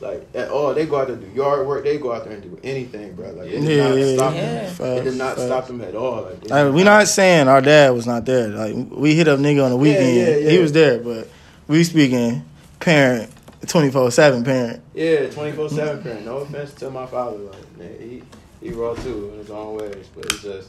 Like 0.00 0.26
at 0.34 0.48
all, 0.50 0.74
they 0.74 0.84
go 0.86 0.96
out 1.00 1.06
there 1.06 1.16
do 1.16 1.26
yard 1.34 1.66
work. 1.66 1.84
They 1.84 1.96
go 1.98 2.12
out 2.12 2.24
there 2.24 2.34
and 2.34 2.42
do 2.42 2.58
anything, 2.62 3.14
bro. 3.14 3.30
Like 3.30 3.48
it 3.48 3.60
did 3.60 3.64
Yeah, 3.76 3.88
not 3.88 3.96
yeah, 3.98 4.14
stop 4.16 4.34
yeah. 4.34 4.40
them. 4.42 4.66
Facts, 4.74 4.80
It 4.80 5.04
did 5.04 5.14
not 5.16 5.36
facts. 5.36 5.46
stop 5.46 5.66
them 5.68 5.80
at 5.80 5.94
all. 5.94 6.22
Like, 6.22 6.32
it 6.44 6.50
Like, 6.50 6.74
we 6.74 6.82
not 6.84 7.08
saying 7.08 7.48
our 7.48 7.60
dad 7.62 7.90
was 7.90 8.06
not 8.06 8.24
there. 8.26 8.48
Like 8.48 8.74
we 8.90 9.14
hit 9.14 9.28
up 9.28 9.38
nigga 9.38 9.64
on 9.64 9.70
the 9.70 9.76
weekend. 9.76 10.16
yeah, 10.16 10.36
yeah. 10.36 10.50
He 10.50 10.58
was 10.58 10.72
there, 10.72 10.98
but 10.98 11.28
we 11.68 11.84
speaking 11.84 12.44
parent, 12.80 13.30
twenty 13.66 13.90
four 13.90 14.10
seven 14.10 14.44
parent. 14.44 14.82
Yeah, 14.94 15.28
twenty 15.30 15.52
four 15.52 15.68
seven 15.68 16.02
parent. 16.02 16.24
No 16.24 16.38
offense 16.38 16.72
to 16.74 16.90
my 16.90 17.06
father, 17.06 17.38
like 17.38 17.76
man, 17.78 17.96
he 17.98 18.22
he 18.60 18.72
raw 18.72 18.94
too 18.94 19.30
in 19.32 19.38
his 19.38 19.50
own 19.50 19.76
ways, 19.76 20.08
but 20.14 20.24
it's 20.26 20.42
just 20.42 20.68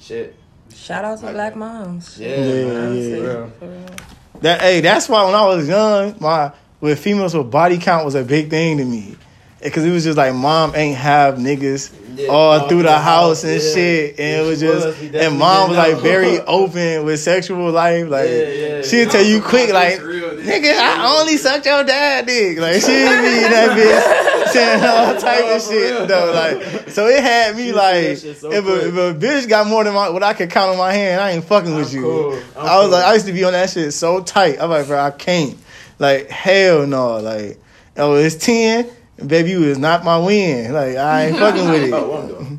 shit. 0.00 0.36
shout 0.74 1.04
out 1.04 1.20
to 1.20 1.32
black 1.32 1.56
moms. 1.56 2.18
Yeah, 2.18 2.28
Yeah, 2.36 2.64
man, 2.66 2.96
yeah. 2.96 3.16
for 3.16 3.22
real. 3.22 3.52
For 3.58 3.66
real. 3.68 3.96
That 4.40 4.60
hey, 4.60 4.80
that's 4.80 5.08
why 5.08 5.24
when 5.24 5.34
I 5.34 5.44
was 5.46 5.68
young, 5.68 6.16
my 6.20 6.52
with 6.80 6.98
females 6.98 7.34
with 7.34 7.50
body 7.50 7.78
count 7.78 8.04
was 8.04 8.14
a 8.16 8.24
big 8.24 8.50
thing 8.50 8.78
to 8.78 8.84
me. 8.84 9.16
Because 9.62 9.84
it 9.84 9.90
was 9.90 10.04
just 10.04 10.18
like 10.18 10.34
mom 10.34 10.74
ain't 10.74 10.96
have 10.96 11.36
niggas 11.36 11.92
Yeah, 12.16 12.28
all 12.28 12.68
through 12.68 12.82
the 12.82 12.98
house 12.98 13.44
and 13.44 13.62
yeah. 13.62 13.74
shit, 13.74 14.10
and 14.18 14.18
Yeah, 14.18 14.42
it 14.42 14.46
was 14.46 14.60
just 14.60 14.86
was. 14.86 15.14
And 15.14 15.38
mom 15.38 15.68
was 15.70 15.78
like 15.78 15.98
very 15.98 16.38
open 16.46 17.04
with 17.04 17.20
sexual 17.20 17.70
life, 17.70 18.08
like 18.08 18.84
she'd 18.84 19.10
tell 19.10 19.24
you 19.24 19.40
quick, 19.40 19.72
like 19.72 19.98
nigga, 20.00 20.74
I 20.74 21.18
only 21.20 21.36
sucked 21.36 21.66
your 21.66 21.84
dad 21.84 22.26
dick, 22.26 22.58
like 22.58 22.74
she 22.74 22.88
be 22.88 22.92
that 23.54 23.70
bitch 23.78 24.52
saying 24.52 24.84
all 24.84 25.18
type 25.20 25.44
of 25.44 25.62
shit 25.62 26.08
though, 26.08 26.32
like 26.34 26.90
so 26.90 27.06
it 27.06 27.22
had 27.22 27.56
me 27.56 27.72
like 27.72 28.18
that 28.18 28.50
if 28.52 28.66
a, 28.66 28.88
if 28.88 28.94
a 28.94 29.18
bitch 29.18 29.48
got 29.48 29.66
more 29.66 29.84
than 29.84 29.94
my, 29.94 30.08
what 30.10 30.22
I 30.22 30.34
could 30.34 30.50
count 30.50 30.70
on 30.72 30.78
my 30.78 30.92
hand, 30.92 31.20
I 31.20 31.30
ain't 31.30 31.44
fucking 31.44 31.74
with 31.74 31.90
I'm 31.90 31.96
you. 31.96 32.02
cool. 32.02 32.32
I 32.56 32.78
was 32.78 32.82
cool. 32.86 32.90
like, 32.90 33.04
I 33.04 33.14
used 33.14 33.26
to 33.26 33.32
be 33.32 33.44
on 33.44 33.52
that 33.52 33.70
shit 33.70 33.92
so 33.94 34.22
tight. 34.22 34.60
I'm 34.60 34.68
like, 34.70 34.86
bro, 34.86 34.98
I 34.98 35.10
can't. 35.10 35.56
Like, 35.98 36.28
hell 36.28 36.86
no. 36.86 37.18
Like, 37.18 37.58
oh, 37.96 38.14
it's 38.16 38.34
10. 38.36 38.90
Baby, 39.26 39.50
you 39.50 39.62
is 39.64 39.78
not 39.78 40.04
my 40.04 40.18
win. 40.18 40.72
Like, 40.72 40.96
I 40.96 41.26
ain't 41.26 41.36
fucking 41.38 41.68
with 41.70 41.92
Oh, 41.92 42.08
one 42.08 42.24
it. 42.24 42.28
though. 42.28 42.58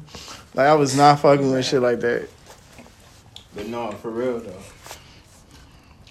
Like, 0.55 0.67
I 0.67 0.75
was 0.75 0.95
not 0.95 1.19
fucking 1.19 1.51
with 1.51 1.65
shit 1.65 1.81
like 1.81 1.99
that. 2.01 2.29
But 3.55 3.67
no, 3.67 3.91
for 3.91 4.09
real 4.11 4.39
though. 4.39 4.59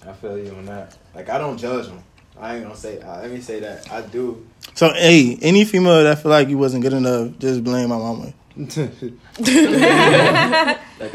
I 0.07 0.13
feel 0.13 0.37
you 0.37 0.51
on 0.55 0.65
that. 0.65 0.97
Like 1.15 1.29
I 1.29 1.37
don't 1.37 1.57
judge 1.57 1.87
them. 1.87 2.03
I 2.39 2.55
ain't 2.55 2.63
gonna 2.63 2.75
say. 2.75 2.99
Uh, 2.99 3.21
let 3.21 3.31
me 3.31 3.39
say 3.41 3.59
that 3.61 3.89
I 3.91 4.01
do. 4.01 4.45
So, 4.75 4.91
hey, 4.93 5.37
any 5.41 5.65
female 5.65 6.03
that 6.03 6.19
feel 6.21 6.31
like 6.31 6.49
you 6.49 6.57
wasn't 6.57 6.83
good 6.83 6.93
enough, 6.93 7.37
just 7.39 7.63
blame 7.63 7.89
my 7.89 7.97
mama. 7.97 8.33
like 8.57 8.75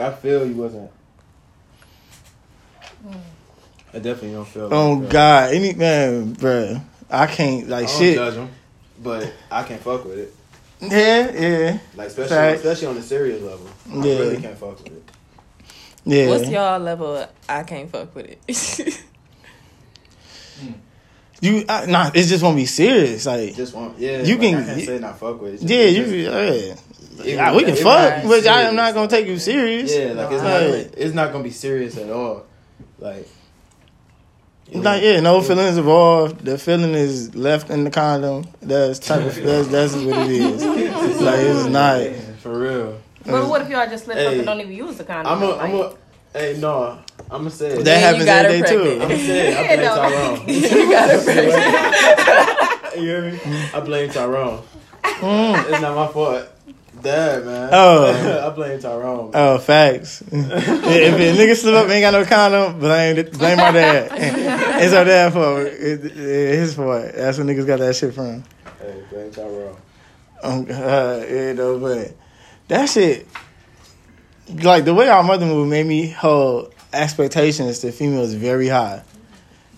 I 0.00 0.12
feel 0.20 0.47
you 0.47 0.54
wasn't. 0.54 0.90
I 3.92 3.99
definitely 4.00 4.32
don't 4.32 4.47
feel. 4.49 4.68
Oh, 4.73 4.90
like, 4.92 5.00
bro. 5.00 5.08
God. 5.11 5.54
Any, 5.54 5.75
man, 5.75 6.32
bro. 6.35 6.80
I 7.11 7.26
can't, 7.26 7.66
I 7.66 7.68
like, 7.68 7.87
don't 7.87 7.99
shit. 7.99 8.18
Judge 9.02 9.20
them. 9.22 9.32
but 9.48 9.54
I 9.54 9.62
can't 9.64 9.80
fuck 9.82 10.04
with 10.04 10.18
it. 10.18 10.34
Yeah, 10.80 11.32
yeah, 11.32 11.78
Like 11.96 12.06
especially 12.08 12.28
Facts. 12.36 12.58
especially 12.60 12.86
on 12.86 12.94
the 12.94 13.02
serious 13.02 13.42
level. 13.42 13.66
I 13.90 13.94
Yeah. 14.06 14.18
really 14.18 14.40
can't 14.40 14.56
fuck 14.58 14.78
with 14.84 14.92
it. 14.92 15.02
yeah. 16.04 16.28
What's 16.28 16.48
y'all 16.48 16.78
level? 16.78 17.26
I 17.48 17.62
can't 17.64 17.90
fuck 17.90 18.14
with 18.14 18.26
it. 18.46 19.02
You 21.40 21.64
uh, 21.68 21.86
nah, 21.88 22.10
it 22.12 22.24
just 22.24 22.42
won't 22.42 22.56
be 22.56 22.66
serious. 22.66 23.24
Like, 23.24 23.54
Just 23.54 23.72
want 23.72 23.96
yeah. 23.96 24.22
You 24.22 24.36
like, 24.38 24.40
can- 24.40 24.54
I 24.60 24.64
can't 24.66 24.80
say 24.86 24.98
not 24.98 25.20
fuck 25.20 25.40
with 25.40 25.62
it. 25.62 25.70
Yeah, 25.70 25.76
it's 25.78 25.96
you, 25.96 26.24
just- 26.24 26.36
yeah. 26.36 27.22
Even 27.22 27.36
Yeah, 27.36 27.54
we 27.54 27.60
can 27.60 27.74
if- 27.74 27.80
fuck, 27.82 28.24
but 28.24 28.44
I 28.46 28.62
am 28.62 28.74
not 28.74 28.92
gonna 28.94 29.06
take 29.06 29.28
you 29.28 29.38
serious. 29.38 29.94
Yeah, 29.94 30.14
like 30.14 30.32
it's 30.32 30.42
not. 30.42 30.62
Like- 30.62 30.94
it's 30.96 31.14
not 31.14 31.30
gonna 31.30 31.44
be 31.44 31.52
serious 31.52 31.96
at 31.96 32.10
all. 32.10 32.44
Like. 32.98 33.28
You 34.70 34.82
Like 34.82 35.02
yeah, 35.02 35.20
no 35.20 35.40
feelings 35.40 35.76
involved. 35.78 36.44
The 36.44 36.58
feeling 36.58 36.94
is 36.94 37.34
left 37.34 37.70
in 37.70 37.84
the 37.84 37.90
condom. 37.90 38.46
That's 38.60 38.98
type 38.98 39.25
of 39.25 39.34
that's 39.37 39.68
that's 39.68 39.94
what 39.94 40.28
it 40.28 40.30
is. 40.30 40.64
Like 41.20 41.40
it's 41.40 41.66
not. 41.66 42.37
For 42.40 42.58
real. 42.58 43.00
But 43.25 43.48
what 43.48 43.62
if 43.62 43.68
y'all 43.68 43.88
just 43.88 44.04
slip 44.04 44.16
up 44.18 44.32
and 44.32 44.44
don't 44.44 44.60
even 44.60 44.72
use 44.72 44.96
the 44.98 45.04
condom? 45.04 45.32
I'm 45.32 45.42
a. 45.42 45.48
Like, 45.48 45.70
I'm 45.70 45.75
a. 45.75 45.94
Hey, 46.32 46.56
no. 46.58 46.98
I'm 47.30 47.38
gonna 47.38 47.50
say 47.50 47.72
it. 47.72 47.76
That 47.76 47.84
Then 47.84 48.00
you 48.00 48.06
happens 48.06 48.25
got 48.25 48.44
her 48.44 48.50
every 48.50 48.62
day 48.62 48.68
too. 48.68 48.92
I'm 48.92 48.98
gonna 49.00 49.18
say 49.18 49.48
it. 49.48 49.56
I 49.56 49.66
blame 49.76 49.80
No. 49.80 49.94
Tyrone. 49.96 50.48
you 50.48 50.90
got 50.90 51.10
it. 51.12 52.96
you 52.96 53.02
hear 53.02 53.30
me? 53.30 53.40
I 53.75 53.80
blame 53.80 54.10
Tyrone. 54.10 54.62
Mm. 55.02 55.70
It's 55.70 55.80
not 55.80 55.94
my 55.96 56.06
fault. 56.12 56.48
Dad, 57.02 57.44
man. 57.44 57.70
Oh. 57.72 58.46
I 58.46 58.54
blame 58.54 58.80
Tyrone. 58.80 59.30
Oh, 59.34 59.58
facts. 59.58 60.22
if 60.26 60.32
a 60.32 61.38
nigga 61.38 61.56
slip 61.56 61.74
up 61.74 61.88
ain't 61.88 62.02
got 62.02 62.12
no 62.12 62.24
condom, 62.24 62.78
blame 62.78 63.14
blame 63.30 63.56
my 63.56 63.72
dad. 63.72 64.10
it's 64.82 64.94
our 64.94 65.04
dad 65.04 65.32
fault. 65.32 65.60
It, 65.60 66.04
it, 66.04 66.58
his 66.58 66.74
fault. 66.74 67.12
That's 67.14 67.38
where 67.38 67.46
niggas 67.46 67.66
got 67.66 67.78
that 67.80 67.96
shit 67.96 68.14
from. 68.14 68.44
Hey, 68.80 69.02
blame 69.10 69.30
Tyrone. 69.30 69.76
Um, 70.42 70.66
uh, 70.70 71.24
you 71.28 71.54
know, 71.54 71.78
but 71.78 72.14
that 72.68 72.86
shit, 72.88 73.26
like 74.62 74.84
the 74.84 74.94
way 74.94 75.08
our 75.08 75.22
mother 75.22 75.46
moved 75.46 75.70
made 75.70 75.86
me 75.86 76.08
hold 76.08 76.74
expectations 76.92 77.80
to 77.80 77.92
females 77.92 78.34
very 78.34 78.68
high. 78.68 79.02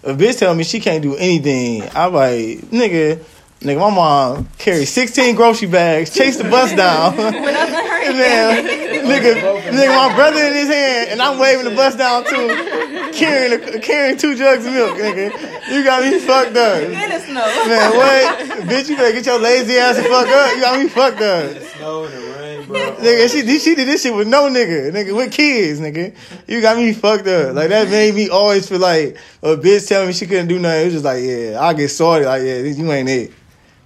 A 0.03 0.15
bitch 0.15 0.39
tell 0.39 0.55
me 0.55 0.65
she 0.65 0.81
can't 0.81 1.03
do 1.03 1.15
anything, 1.17 1.83
I'm 1.95 2.15
like, 2.15 2.59
nigga, 2.71 3.23
nigga, 3.61 3.79
my 3.79 3.95
mom 3.95 4.49
carried 4.59 4.87
16 4.87 5.35
grocery 5.35 5.69
bags, 5.69 6.15
chased 6.15 6.39
the 6.39 6.45
bus 6.45 6.75
down. 6.75 7.17
Man, 8.11 8.65
nigga, 9.07 9.35
nigga, 9.71 9.97
my 9.97 10.15
brother 10.15 10.41
in 10.41 10.55
his 10.55 10.69
hand, 10.69 11.11
and 11.11 11.23
I'm 11.23 11.39
waving 11.39 11.65
the 11.65 11.77
bus 11.77 11.95
down 11.95 12.25
too, 12.25 13.13
carrying 13.13 13.53
a, 13.53 13.79
carrying 13.79 14.17
two 14.17 14.35
jugs 14.35 14.67
of 14.67 14.73
milk, 14.73 14.97
nigga. 14.97 15.31
You 15.71 15.85
got 15.85 16.03
me 16.03 16.19
fucked 16.19 16.57
up. 16.57 16.83
in 16.83 16.91
the 16.91 17.21
snow. 17.21 17.47
Man, 17.69 17.97
what? 17.97 18.69
Bitch, 18.69 18.89
you 18.89 18.97
better 18.97 19.13
get 19.13 19.27
your 19.27 19.39
lazy 19.39 19.77
ass 19.77 19.97
the 19.97 20.03
fuck 20.05 20.27
up. 20.27 20.55
You 20.57 20.61
got 20.61 20.81
me 20.81 20.89
fucked 20.89 21.21
up. 21.21 21.55
The 21.55 21.61
snow 21.61 22.05
and 22.05 22.15
the 22.15 22.39
rain, 22.41 22.67
bro. 22.67 22.97
Nigga, 22.97 23.31
she 23.31 23.59
she 23.61 23.75
did 23.77 23.87
this 23.87 24.03
shit 24.03 24.15
with 24.15 24.27
no 24.27 24.49
nigga, 24.49 24.91
nigga, 24.91 25.15
with 25.15 25.33
kids, 25.33 25.79
nigga. 25.79 26.15
You 26.49 26.61
got 26.61 26.79
me 26.79 26.93
fucked 26.93 27.29
up. 27.29 27.55
Like 27.55 27.69
that 27.69 27.89
made 27.91 28.15
me 28.15 28.29
always 28.29 28.69
feel 28.69 28.81
like 28.81 29.17
a 29.43 29.57
bitch 29.57 29.87
telling 29.87 30.09
me 30.09 30.15
she 30.15 30.27
couldn't 30.27 30.49
do 30.49 30.59
nothing. 30.59 30.81
It 30.81 30.85
was 30.87 30.95
just 30.95 31.05
like, 31.05 31.23
yeah, 31.23 31.61
I 31.61 31.75
get 31.75 31.91
sorted. 31.91 32.27
Like, 32.27 32.43
yeah, 32.43 32.57
you 32.59 32.91
ain't 32.91 33.09
it. 33.09 33.33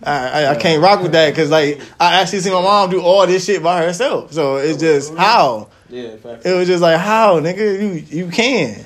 I, 0.07 0.29
I, 0.45 0.51
I 0.53 0.57
can't 0.57 0.83
rock 0.83 1.03
with 1.03 1.13
that 1.13 1.31
because 1.31 1.51
like 1.51 1.81
I 1.99 2.21
actually 2.21 2.41
see 2.41 2.51
my 2.51 2.61
mom 2.63 2.91
do 2.91 3.01
all 3.01 3.27
this 3.27 3.45
shit 3.45 3.63
by 3.63 3.83
herself. 3.85 4.33
So 4.33 4.57
it's 4.57 4.79
just 4.81 5.15
how 5.15 5.69
Yeah, 5.89 6.17
facts. 6.17 6.45
it 6.47 6.53
was 6.55 6.67
just 6.67 6.83
like 6.83 6.99
how 7.01 7.41
nigga 7.41 7.81
you 7.81 8.25
you 8.25 8.31
can. 8.31 8.85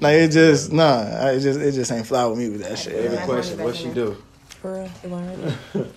Like 0.00 0.14
it 0.14 0.28
just 0.30 0.72
nah, 0.72 1.28
it 1.30 1.40
just 1.40 1.58
it 1.60 1.72
just 1.72 1.90
ain't 1.90 2.06
fly 2.06 2.24
with 2.26 2.38
me 2.38 2.48
with 2.50 2.62
that 2.62 2.78
shit. 2.78 2.94
Every 2.94 3.18
question: 3.26 3.58
What 3.62 3.74
she 3.74 3.88
do? 3.90 4.16
For 4.60 4.74
real, 4.74 4.90
it 5.02 5.10
wasn't 5.10 5.56
really. 5.74 5.90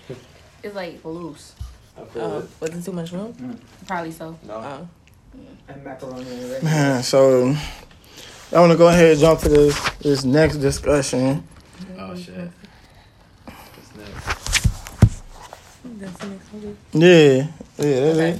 It's 0.64 0.76
like 0.76 1.04
loose. 1.06 1.54
I 1.98 2.06
feel 2.06 2.22
Oh, 2.24 2.38
it. 2.40 2.46
was 2.60 2.70
it 2.72 2.84
too 2.86 2.92
much 2.94 3.12
room? 3.12 3.34
Mm. 3.34 3.60
Probably 3.88 4.12
so. 4.12 4.38
No. 4.48 4.54
Oh. 4.56 4.88
and 5.68 5.84
macaroni. 5.84 6.26
And 6.56 6.64
Man, 6.64 7.04
so 7.04 7.56
I 8.54 8.60
want 8.60 8.72
to 8.72 8.78
go 8.78 8.88
ahead 8.88 9.12
and 9.12 9.20
jump 9.20 9.40
to 9.42 9.50
this 9.50 9.90
this 10.00 10.24
next 10.24 10.58
discussion. 10.58 11.44
Oh 12.00 12.16
shit. 12.16 12.50
What's 15.84 15.91
next? 16.02 16.22
Yeah, 16.94 17.48
yeah, 17.78 17.78
that's 17.78 18.18
Okay. 18.18 18.30
it. 18.32 18.40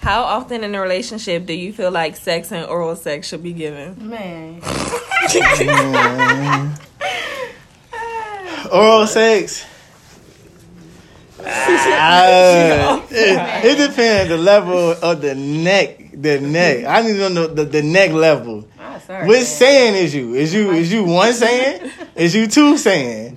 How 0.00 0.22
often 0.24 0.64
in 0.64 0.74
a 0.74 0.80
relationship 0.80 1.46
do 1.46 1.52
you 1.54 1.72
feel 1.72 1.90
like 1.90 2.16
sex 2.16 2.52
and 2.52 2.66
oral 2.66 2.94
sex 2.96 3.28
should 3.28 3.42
be 3.42 3.52
given? 3.54 3.96
Man. 4.08 4.60
Oral 8.72 9.06
sex. 9.06 9.64
Ah, 11.46 13.02
it, 13.10 13.64
it 13.64 13.88
depends 13.88 14.30
the 14.30 14.38
level 14.38 14.92
of 15.02 15.20
the 15.20 15.34
neck. 15.34 15.98
The 16.14 16.40
neck. 16.40 16.84
I 16.86 17.02
need 17.02 17.16
to 17.18 17.28
know 17.30 17.46
the, 17.46 17.64
the 17.64 17.82
neck 17.82 18.12
level. 18.12 18.66
Sorry. 19.06 19.28
Which 19.28 19.40
Saiyan 19.40 19.92
is 19.92 20.14
you? 20.14 20.34
Is 20.34 20.54
you 20.54 20.70
is 20.72 20.90
you 20.90 21.04
one 21.04 21.32
Saiyan? 21.32 21.92
Is 22.16 22.34
you 22.34 22.46
two 22.46 22.74
Saiyan? 22.74 23.36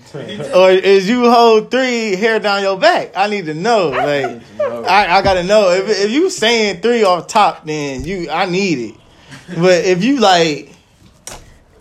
Or 0.55 0.71
is 0.71 1.09
you 1.09 1.29
hold 1.29 1.71
three 1.71 2.15
hair 2.15 2.39
down 2.39 2.61
your 2.61 2.79
back? 2.79 3.17
I 3.17 3.27
need 3.27 3.47
to 3.47 3.53
know. 3.53 3.89
Like 3.89 4.41
I, 4.61 5.17
I 5.17 5.21
gotta 5.21 5.43
know. 5.43 5.71
If 5.71 5.89
if 5.89 6.11
you 6.11 6.27
Saiyan 6.27 6.81
three 6.81 7.03
off 7.03 7.27
top, 7.27 7.65
then 7.65 8.05
you 8.05 8.29
I 8.29 8.45
need 8.45 8.91
it. 8.91 8.95
But 9.49 9.83
if 9.85 10.03
you 10.03 10.19
like, 10.19 10.73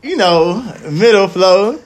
you 0.02 0.16
know, 0.16 0.62
middle 0.90 1.28
flow, 1.28 1.80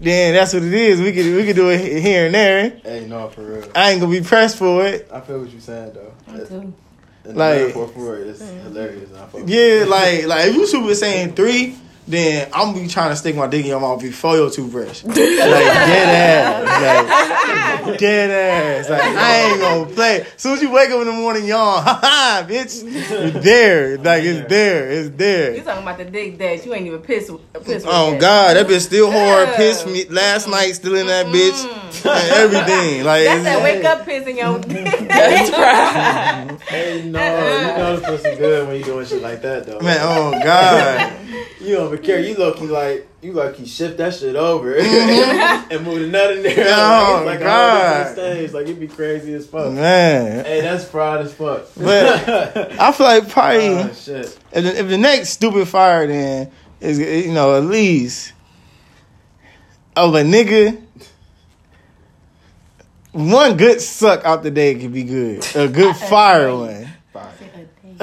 then 0.00 0.34
that's 0.34 0.54
what 0.54 0.62
it 0.62 0.72
is. 0.72 1.00
We 1.00 1.12
could 1.12 1.26
we 1.36 1.44
could 1.44 1.56
do 1.56 1.70
it 1.70 2.02
here 2.02 2.26
and 2.26 2.34
there. 2.34 2.70
Hey, 2.82 3.06
no, 3.06 3.28
for 3.28 3.42
real. 3.42 3.70
I 3.74 3.90
ain't 3.90 4.00
gonna 4.00 4.12
be 4.12 4.22
pressed 4.22 4.56
for 4.56 4.86
it. 4.86 5.08
I 5.12 5.20
feel 5.20 5.40
what 5.40 5.50
you're 5.50 5.60
saying 5.60 5.92
though. 5.92 6.32
Me 6.32 6.46
too. 6.46 6.74
And 7.24 7.36
Like- 7.36 7.58
the 7.58 7.60
metaphor 7.66 7.88
for 7.88 8.18
it 8.18 8.26
is 8.26 8.40
mm. 8.42 8.62
hilarious. 8.64 9.10
and 9.10 9.18
I 9.18 9.20
fuck 9.26 9.34
with 9.34 9.48
Yeah, 9.50 9.84
like 9.88 10.26
like 10.26 10.48
if 10.48 10.54
you 10.56 10.66
super 10.66 10.88
Saiyan 10.88 11.34
three, 11.36 11.76
then 12.06 12.48
I'm 12.52 12.72
gonna 12.72 12.82
be 12.82 12.88
trying 12.88 13.10
to 13.10 13.16
stick 13.16 13.36
my 13.36 13.46
dick 13.46 13.60
in 13.62 13.68
your 13.68 13.80
mouth 13.80 14.02
before 14.02 14.36
your 14.36 14.50
toothbrush. 14.50 15.04
Like 15.12 15.16
dead 15.18 16.66
ass. 16.66 17.86
Like 17.86 17.98
dead 17.98 18.30
ass. 18.30 18.90
Like 18.90 19.02
I 19.02 19.50
ain't 19.50 19.60
gonna 19.60 19.86
play. 19.86 20.26
soon 20.36 20.54
as 20.54 20.62
you 20.62 20.70
wake 20.70 20.90
up 20.90 21.00
in 21.00 21.06
the 21.06 21.12
morning, 21.12 21.46
yawn, 21.46 21.82
ha 21.84 21.98
ha, 22.02 22.46
bitch. 22.48 22.82
It's 22.84 23.44
there. 23.44 23.98
Like 23.98 24.24
it's 24.24 24.48
there. 24.48 24.90
It's 24.90 25.16
there. 25.16 25.56
You 25.56 25.62
talking 25.62 25.82
about 25.82 25.98
the 25.98 26.04
dick 26.06 26.38
that 26.38 26.64
you 26.64 26.74
ain't 26.74 26.86
even 26.86 27.00
piss 27.00 27.30
piss 27.64 27.84
with 27.84 27.86
Oh 27.86 28.12
yet. 28.12 28.20
God, 28.20 28.56
that 28.56 28.66
bitch 28.66 28.80
still 28.80 29.10
hard. 29.10 29.48
Yeah. 29.48 29.56
Pissed 29.56 29.86
me 29.86 30.04
last 30.06 30.48
night, 30.48 30.72
still 30.72 30.94
in 30.96 31.06
that 31.06 31.26
bitch, 31.26 31.64
mm-hmm. 31.64 32.08
and 32.08 32.30
everything. 32.32 33.04
Like 33.04 33.24
That's 33.24 33.44
that 33.44 33.62
wake 33.62 33.84
up 33.84 34.04
piss 34.04 34.26
in 34.26 34.36
your 34.36 34.58
That's 34.58 35.50
right. 35.50 36.58
Hey, 36.68 37.02
no, 37.04 37.20
you 37.20 37.78
know 37.78 37.94
it's 37.94 38.02
the 38.02 38.08
pussy 38.08 38.36
good 38.36 38.68
when 38.68 38.76
you 38.76 38.84
doing 38.84 39.06
shit 39.06 39.22
like 39.22 39.42
that 39.42 39.66
though. 39.66 39.80
man. 39.80 39.98
Oh 40.00 40.30
God. 40.42 41.12
You 41.62 41.76
don't 41.76 41.92
even 41.92 42.04
care. 42.04 42.20
You 42.20 42.34
look, 42.36 42.60
you 42.60 42.66
like, 42.66 43.06
you 43.22 43.32
like, 43.32 43.58
you 43.58 43.66
shift 43.66 43.96
that 43.98 44.14
shit 44.14 44.36
over 44.36 44.74
and 44.78 45.84
move 45.84 46.02
another 46.02 46.08
nut 46.08 46.32
in 46.36 46.42
there. 46.42 46.66
Oh, 46.68 47.22
like, 47.24 47.36
it's 47.36 47.40
like 47.40 47.40
God. 47.40 48.06
a 48.06 48.12
stage. 48.12 48.52
Like 48.52 48.64
it'd 48.64 48.80
be 48.80 48.88
crazy 48.88 49.32
as 49.34 49.46
fuck. 49.46 49.72
Man, 49.72 50.44
Hey, 50.44 50.60
that's 50.60 50.84
fried 50.84 51.20
as 51.24 51.32
fuck. 51.32 51.66
But- 51.76 52.28
I 52.80 52.92
feel 52.92 53.06
like 53.06 53.28
probably 53.28 53.68
oh 53.68 53.92
shit. 53.94 54.38
if 54.52 54.64
the, 54.64 54.78
if 54.80 54.88
the 54.88 54.98
next 54.98 55.30
stupid 55.30 55.68
fire 55.68 56.06
then 56.06 56.50
is 56.80 56.98
you 56.98 57.32
know 57.32 57.56
at 57.56 57.64
least 57.64 58.32
of 59.96 60.14
a 60.14 60.22
nigga. 60.22 60.80
One 63.12 63.58
good 63.58 63.80
suck 63.82 64.24
out 64.24 64.42
the 64.42 64.50
day 64.50 64.74
could 64.74 64.92
be 64.94 65.04
good. 65.04 65.46
A 65.54 65.68
good 65.68 65.94
fire 66.08 66.54
one. 66.56 66.81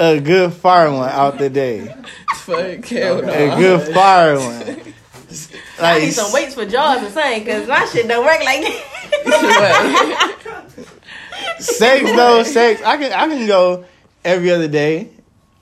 A 0.02 0.18
good 0.18 0.52
fire 0.54 0.90
one 0.90 1.10
out 1.10 1.36
the 1.38 1.50
day. 1.50 1.94
Fuck 2.36 2.84
hell 2.86 3.18
A 3.20 3.48
no. 3.48 3.56
good 3.58 3.94
fire 3.94 4.36
one. 4.38 4.80
I 5.80 5.98
need 6.00 6.10
some 6.12 6.32
weights 6.32 6.54
for 6.54 6.64
jaws 6.64 7.02
the 7.02 7.10
same 7.10 7.40
because 7.44 7.68
my 7.68 7.84
shit 7.84 8.08
don't 8.08 8.24
work 8.24 8.42
like 8.42 8.62
that. 9.24 10.86
sex 11.58 12.10
though, 12.12 12.42
sex. 12.42 12.82
I 12.82 12.96
can 12.96 13.12
I 13.12 13.28
can 13.28 13.46
go 13.46 13.84
every 14.24 14.50
other 14.50 14.68
day. 14.68 15.10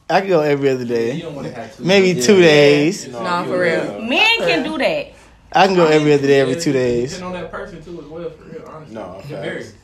I 0.08 0.20
can 0.20 0.28
go 0.30 0.40
every 0.40 0.70
other 0.70 0.84
day. 0.86 1.20
don't 1.20 1.34
want 1.34 1.48
to 1.48 1.52
have 1.52 1.76
two. 1.76 1.84
Maybe 1.84 2.12
Yeah. 2.18 2.22
two 2.26 2.40
days. 2.40 3.08
Nah, 3.08 3.44
for 3.44 3.60
real. 3.60 4.00
Men 4.00 4.38
can 4.38 4.62
do 4.62 4.78
that. 4.78 5.08
I 5.52 5.66
can 5.66 5.76
go 5.76 5.86
every 5.86 6.12
other 6.12 6.26
day, 6.26 6.40
every 6.40 6.56
two 6.60 6.72
days. 6.72 7.14
Depending 7.16 7.36
on 7.36 7.42
that 7.42 7.50
person 7.50 7.82
too, 7.82 8.00
as 8.00 8.06
well. 8.06 8.30
For 8.30 8.44
real, 8.44 8.64
honestly. 8.68 8.94
No, 8.94 9.16
It 9.18 9.22
facts. 9.24 9.28
varies. 9.28 9.74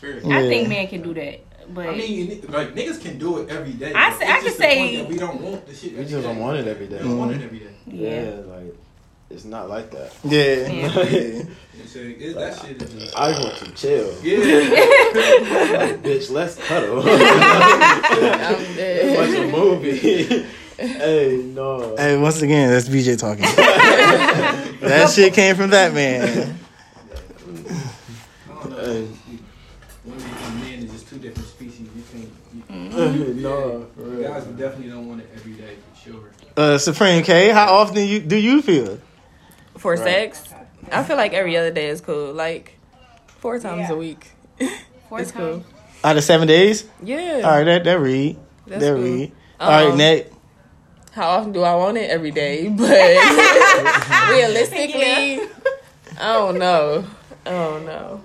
Varies. 0.00 0.24
Yeah. 0.24 0.38
I 0.38 0.42
think 0.48 0.68
men 0.68 0.86
can 0.88 1.02
do 1.02 1.12
that. 1.14 1.40
But 1.70 1.88
I 1.88 1.96
mean, 1.96 2.40
like 2.48 2.74
niggas 2.74 3.00
can 3.02 3.18
do 3.18 3.38
it 3.38 3.50
every 3.50 3.72
day. 3.72 3.92
I 3.92 4.10
say- 4.18 4.24
it's 4.24 4.30
I 4.30 4.34
can 4.36 4.44
just 4.44 4.56
the 4.58 4.62
say- 4.62 4.96
point 4.96 5.08
we 5.10 5.16
don't 5.18 5.40
want 5.40 5.66
the 5.66 5.74
shit. 5.74 5.92
We 5.92 5.98
every 5.98 6.10
just 6.10 6.24
don't 6.26 6.38
want 6.38 6.58
it 6.58 6.66
every 6.66 6.86
day. 6.86 6.96
We 6.98 7.04
don't 7.08 7.18
want 7.18 7.32
it 7.32 7.42
every 7.42 7.58
day. 7.58 7.74
Yeah, 7.86 8.22
yeah. 8.22 8.30
like 8.54 8.74
it's 9.30 9.44
not 9.44 9.68
like 9.68 9.90
that. 9.90 10.12
Yeah. 10.24 10.40
Yeah. 10.40 11.42
It's 11.80 11.94
a- 11.96 12.08
it- 12.08 12.34
that 12.34 12.58
shit 12.60 12.82
is 12.82 12.92
just. 12.94 13.16
I 13.16 13.30
want 13.38 13.56
to 13.56 13.70
chill. 13.72 14.14
Yeah. 14.22 14.38
Like, 15.78 16.02
bitch, 16.02 16.30
let's 16.30 16.56
cuddle. 16.56 17.00
I'm 17.00 17.06
dead. 18.76 19.16
Watch 19.16 19.38
a 19.38 19.56
movie. 19.56 20.46
hey, 20.78 21.36
no. 21.54 21.94
Hey, 21.96 22.16
once 22.18 22.40
again, 22.42 22.70
that's 22.70 22.88
BJ 22.88 23.18
talking. 23.18 23.42
that 24.80 25.10
shit 25.10 25.32
came 25.34 25.56
from 25.56 25.70
that 25.70 25.92
man. 25.94 26.58
I 28.50 28.54
don't 28.54 28.70
know. 28.70 29.08
two 31.08 31.18
different 31.18 31.48
species. 31.48 31.88
You 32.70 32.87
can't. 33.12 33.36
You, 33.36 33.86
for 33.94 34.02
real. 34.02 34.28
guys 34.28 34.44
definitely 34.44 34.88
don't 34.90 35.08
want 35.08 35.20
it 35.20 35.30
every 35.34 35.52
day 35.52 35.76
for 35.92 36.10
sure. 36.10 36.30
Uh, 36.56 36.78
Supreme 36.78 37.22
K, 37.22 37.50
how 37.50 37.72
often 37.74 38.06
you 38.06 38.20
do 38.20 38.36
you 38.36 38.62
feel? 38.62 38.98
For 39.76 39.92
Right. 39.94 40.02
sex, 40.32 40.42
I 40.90 41.04
feel 41.04 41.16
like 41.16 41.32
every 41.32 41.56
other 41.56 41.70
day 41.70 41.88
is 41.88 42.00
cool. 42.00 42.32
Like 42.32 42.78
four 43.38 43.58
times 43.58 43.88
Yeah. 43.88 43.92
a 43.92 43.96
week. 43.96 44.26
Four 45.08 45.20
it's 45.22 45.30
cool. 45.32 45.60
times. 45.60 45.64
Out 46.04 46.16
of 46.16 46.24
seven 46.24 46.46
days? 46.48 46.86
Yeah. 47.02 47.42
All 47.44 47.50
right, 47.52 47.64
that 47.64 47.84
that 47.84 48.00
read. 48.00 48.36
That's 48.66 48.82
that 48.82 48.94
cool. 48.94 49.02
read. 49.04 49.32
All 49.60 49.68
right, 49.70 49.90
Um, 49.92 49.98
Nate. 49.98 50.26
How 51.12 51.28
often 51.30 51.52
do 51.52 51.62
I 51.62 51.74
want 51.74 51.96
it? 51.96 52.10
Every 52.10 52.30
day. 52.30 52.68
But 52.76 52.90
realistically, 54.30 55.40
I 56.20 56.32
don't 56.34 56.58
know. 56.58 57.04
I 57.46 57.50
don't 57.50 57.86
know. 57.86 58.24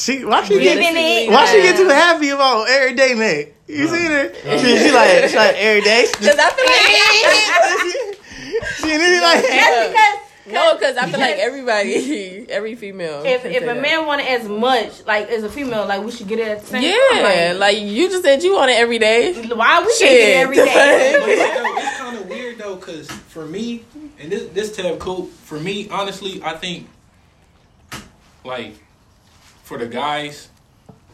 She 0.00 0.24
why 0.24 0.42
she 0.44 0.58
get 0.60 0.78
Realistically, 0.78 1.28
why 1.28 1.44
she 1.44 1.60
get 1.60 1.76
too 1.76 1.88
happy 1.88 2.30
about 2.30 2.68
every 2.70 2.94
day, 2.94 3.12
Nate? 3.14 3.52
You 3.68 3.86
see 3.86 4.06
her? 4.06 4.32
She, 4.58 4.78
she 4.78 4.90
like 4.92 5.28
she 5.28 5.36
like 5.36 5.56
every 5.56 5.82
day. 5.82 6.06
Cause 6.14 6.36
I 6.38 6.48
she 8.80 8.96
really 8.96 9.20
like 9.20 9.42
That's 9.42 9.88
because 9.88 9.92
feel 9.92 9.92
like 9.92 10.20
no, 10.46 10.78
cause 10.78 10.96
I 10.96 11.10
feel 11.10 11.20
like 11.20 11.36
everybody, 11.36 12.46
every 12.48 12.74
female. 12.76 13.22
if 13.26 13.44
if 13.44 13.62
a 13.62 13.66
that. 13.66 13.82
man 13.82 14.06
wanted 14.06 14.26
as 14.26 14.48
much, 14.48 15.04
like 15.06 15.28
as 15.28 15.44
a 15.44 15.50
female, 15.50 15.84
like 15.86 16.02
we 16.02 16.10
should 16.10 16.28
get 16.28 16.38
it 16.38 16.48
at 16.48 16.60
the 16.62 16.66
same 16.66 16.82
yeah, 16.82 17.50
time. 17.50 17.58
like 17.58 17.78
you 17.78 18.08
just 18.08 18.24
said, 18.24 18.42
you 18.42 18.54
want 18.54 18.70
it 18.70 18.78
every 18.78 18.98
day. 18.98 19.34
Why 19.34 19.82
we 19.84 19.92
Shit, 19.92 20.08
can't 20.08 20.18
get 20.18 20.28
it 20.30 20.36
every 20.36 20.56
the 20.56 20.64
day? 20.64 21.12
fuck? 21.12 21.20
But 21.20 21.28
it's, 21.30 21.88
it's 21.88 21.98
kind 21.98 22.16
of 22.16 22.28
weird 22.28 22.58
though, 22.58 22.76
cause 22.78 23.10
for 23.10 23.44
me, 23.44 23.84
and 24.18 24.32
this 24.32 24.48
this 24.54 24.74
tab 24.74 24.98
cool 24.98 25.26
for 25.26 25.60
me. 25.60 25.88
Honestly, 25.90 26.42
I 26.42 26.54
think 26.56 26.88
like 28.44 28.74
for 29.70 29.78
the 29.78 29.86
guys. 29.86 30.48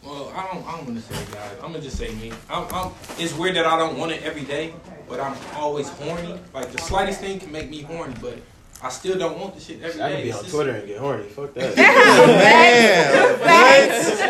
Well, 0.03 0.33
I 0.35 0.47
don't. 0.51 0.65
I 0.67 0.71
don't 0.77 0.85
want 0.87 0.97
to 0.97 1.13
say 1.13 1.25
guys. 1.31 1.51
I'm 1.63 1.71
gonna 1.73 1.79
just 1.79 1.95
say 1.95 2.09
me. 2.15 2.31
I'm, 2.49 2.65
I'm, 2.73 2.91
it's 3.19 3.33
weird 3.37 3.55
that 3.55 3.67
I 3.67 3.77
don't 3.77 3.99
want 3.99 4.11
it 4.11 4.23
every 4.23 4.41
day, 4.45 4.73
but 5.07 5.19
I'm 5.19 5.37
always 5.53 5.89
horny. 5.89 6.39
Like 6.55 6.71
the 6.71 6.81
slightest 6.81 7.19
thing 7.19 7.39
can 7.39 7.51
make 7.51 7.69
me 7.69 7.83
horny, 7.83 8.15
but 8.19 8.39
I 8.81 8.89
still 8.89 9.15
don't 9.19 9.37
want 9.39 9.53
the 9.53 9.61
shit 9.61 9.83
every 9.83 9.99
day. 9.99 10.03
I 10.03 10.09
day. 10.09 10.15
can 10.15 10.23
be 10.23 10.29
It's 10.29 10.37
on 10.39 10.43
just- 10.45 10.55
Twitter 10.55 10.71
and 10.71 10.87
get 10.87 10.97
horny. 10.97 11.23
Fuck 11.25 11.53
that. 11.53 11.75
Man, 11.77 13.37
Facts. 13.45 14.21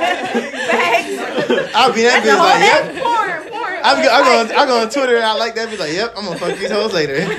I'll 1.73 1.93
be 1.93 2.01
that 2.01 2.21
bitch 2.21 2.35
whole 2.35 2.43
like, 2.49 2.59
yep. 2.59 2.83
that's 2.93 2.99
porn, 3.05 3.39
porn. 3.53 3.79
I 3.81 4.03
go, 4.03 4.09
I 4.11 4.21
go, 4.23 4.55
I 4.57 4.65
go 4.65 4.81
on 4.81 4.89
Twitter 4.89 5.15
and 5.15 5.23
I 5.25 5.35
like 5.37 5.55
that 5.55 5.69
bitch 5.69 5.79
like, 5.79 5.93
yep, 5.93 6.13
I'm 6.17 6.25
gonna 6.25 6.37
fuck 6.37 6.57
these 6.57 6.69
hoes 6.71 6.91
later. 6.93 7.19
like, 7.19 7.29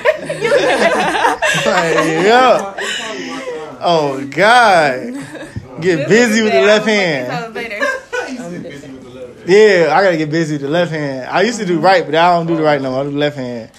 yeah. 2.25 2.73
It's 2.77 2.99
probably 2.99 3.27
my 3.27 3.39
time. 3.39 3.77
Oh 3.81 4.25
God. 4.31 5.58
Get 5.81 6.07
busy 6.09 6.41
with 6.41 6.53
the 6.53 6.61
left 6.61 6.85
hand. 6.85 7.53
Busy 7.53 8.91
with 8.91 9.03
the 9.03 9.09
left. 9.09 9.47
Yeah, 9.47 9.95
I 9.95 10.03
gotta 10.03 10.17
get 10.17 10.29
busy 10.29 10.55
with 10.55 10.61
the 10.61 10.69
left 10.69 10.91
hand. 10.91 11.29
I 11.29 11.41
used 11.41 11.59
to 11.59 11.65
do 11.65 11.79
right, 11.79 12.05
but 12.05 12.15
I 12.15 12.35
don't 12.35 12.47
do 12.47 12.55
the 12.55 12.63
right 12.63 12.81
no 12.81 12.91
more. 12.91 13.01
I 13.01 13.03
do 13.03 13.11
the 13.11 13.17
left 13.17 13.37
hand. 13.37 13.71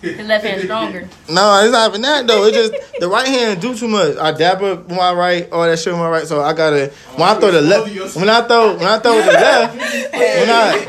The 0.00 0.22
left 0.22 0.44
hand 0.44 0.60
stronger. 0.62 1.08
No, 1.30 1.62
it's 1.64 1.72
not 1.72 1.88
even 1.90 2.02
that 2.02 2.26
though. 2.26 2.44
It's 2.44 2.56
just 2.56 3.00
the 3.00 3.08
right 3.08 3.26
hand 3.26 3.62
do 3.62 3.74
too 3.74 3.88
much. 3.88 4.18
I 4.18 4.32
dap 4.32 4.60
up 4.60 4.90
my 4.90 5.14
right, 5.14 5.50
all 5.50 5.62
that 5.64 5.78
shit 5.78 5.92
with 5.94 6.00
my 6.00 6.10
right. 6.10 6.26
So 6.26 6.42
I 6.42 6.52
gotta 6.52 6.92
when 7.14 7.26
I 7.26 7.34
throw 7.40 7.50
the 7.50 7.62
left, 7.62 8.14
when 8.16 8.28
I 8.28 8.42
throw 8.42 8.74
when 8.76 8.86
I 8.86 8.98
throw 8.98 9.16
the 9.16 9.32
left, 9.32 9.74
when 9.76 10.50
I 10.50 10.86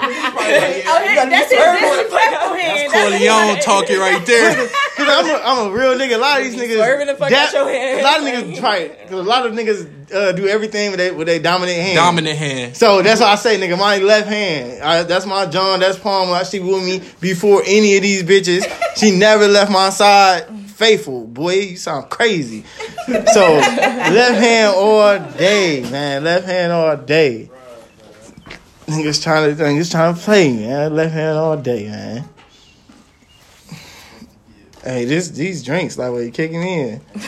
Oh, 0.88 1.15
that's 1.29 1.51
his 1.51 1.59
disrespectful 1.59 2.53
hand. 2.55 2.91
That's 2.91 2.93
Corleone 2.93 3.59
talking 3.62 4.00
right 4.00 4.25
there. 4.25 4.69
Cause 4.96 5.08
I'm 5.10 5.25
a, 5.25 5.44
I'm 5.44 5.68
a 5.68 5.72
real 5.75 5.94
nigga. 5.98 6.16
A 6.16 6.18
lot 6.18 6.40
of 6.40 6.46
these 6.46 6.56
niggas 6.56 6.75
Swerving 6.75 7.08
the 7.08 7.16
fuck 7.16 7.32
out 7.32 7.54
your 7.54 7.68
hand. 7.70 8.00
A 8.00 8.04
lot 8.04 8.20
of 8.20 8.25
niggas 8.25 8.60
try. 8.60 8.78
it. 8.78 9.02
Cause 9.10 9.20
a 9.20 9.24
lot 9.24 9.46
of 9.46 9.52
niggas 9.54 10.14
uh, 10.14 10.32
do 10.32 10.48
everything 10.48 10.92
with 10.92 11.00
they 11.00 11.12
with 11.12 11.28
their 11.28 11.40
dominant 11.40 11.78
hand. 11.78 11.96
Dominant 11.98 12.38
hand. 12.38 12.78
So 12.78 13.02
that's 13.02 13.20
why 13.20 13.28
I 13.28 13.36
say, 13.36 13.60
nigga, 13.60 13.78
my 13.78 13.98
left 13.98 14.28
hand. 14.28 14.82
I, 14.82 15.04
that's 15.04 15.25
my 15.25 15.48
John. 15.48 15.82
That's 15.82 15.98
Palmer. 16.00 16.46
She 16.46 16.60
with 16.62 16.84
me 16.84 17.01
before 17.20 17.62
any 17.66 17.98
of 17.98 18.03
these 18.03 18.24
bitches. 18.24 18.64
She 18.96 19.12
never 19.18 19.48
left 19.48 19.72
my 19.72 19.90
side. 19.90 20.48
Faithful, 20.70 21.25
boy. 21.27 21.53
You 21.55 21.77
sound 21.77 22.10
crazy. 22.10 22.64
So 23.08 23.53
left 23.53 24.40
hand 24.40 24.75
all 24.75 25.20
day, 25.38 25.81
man. 25.92 26.24
Left 26.24 26.46
hand 26.46 26.72
all 26.72 26.96
day. 26.98 27.50
Niggas 28.88 29.24
trying 29.24 29.55
to 29.55 29.64
niggas 29.64 29.92
trying 29.92 30.16
to 30.16 30.22
play, 30.22 30.53
man. 30.53 30.96
Left 30.96 31.14
hand 31.14 31.38
all 31.38 31.58
day, 31.58 31.88
man. 31.90 32.29
Hey, 34.85 35.05
this 35.05 35.29
these 35.29 35.63
drinks 35.63 35.98
like 35.98 36.11
what 36.11 36.19
you 36.19 36.31
kicking 36.31 36.61
in. 36.61 37.01
You 37.15 37.21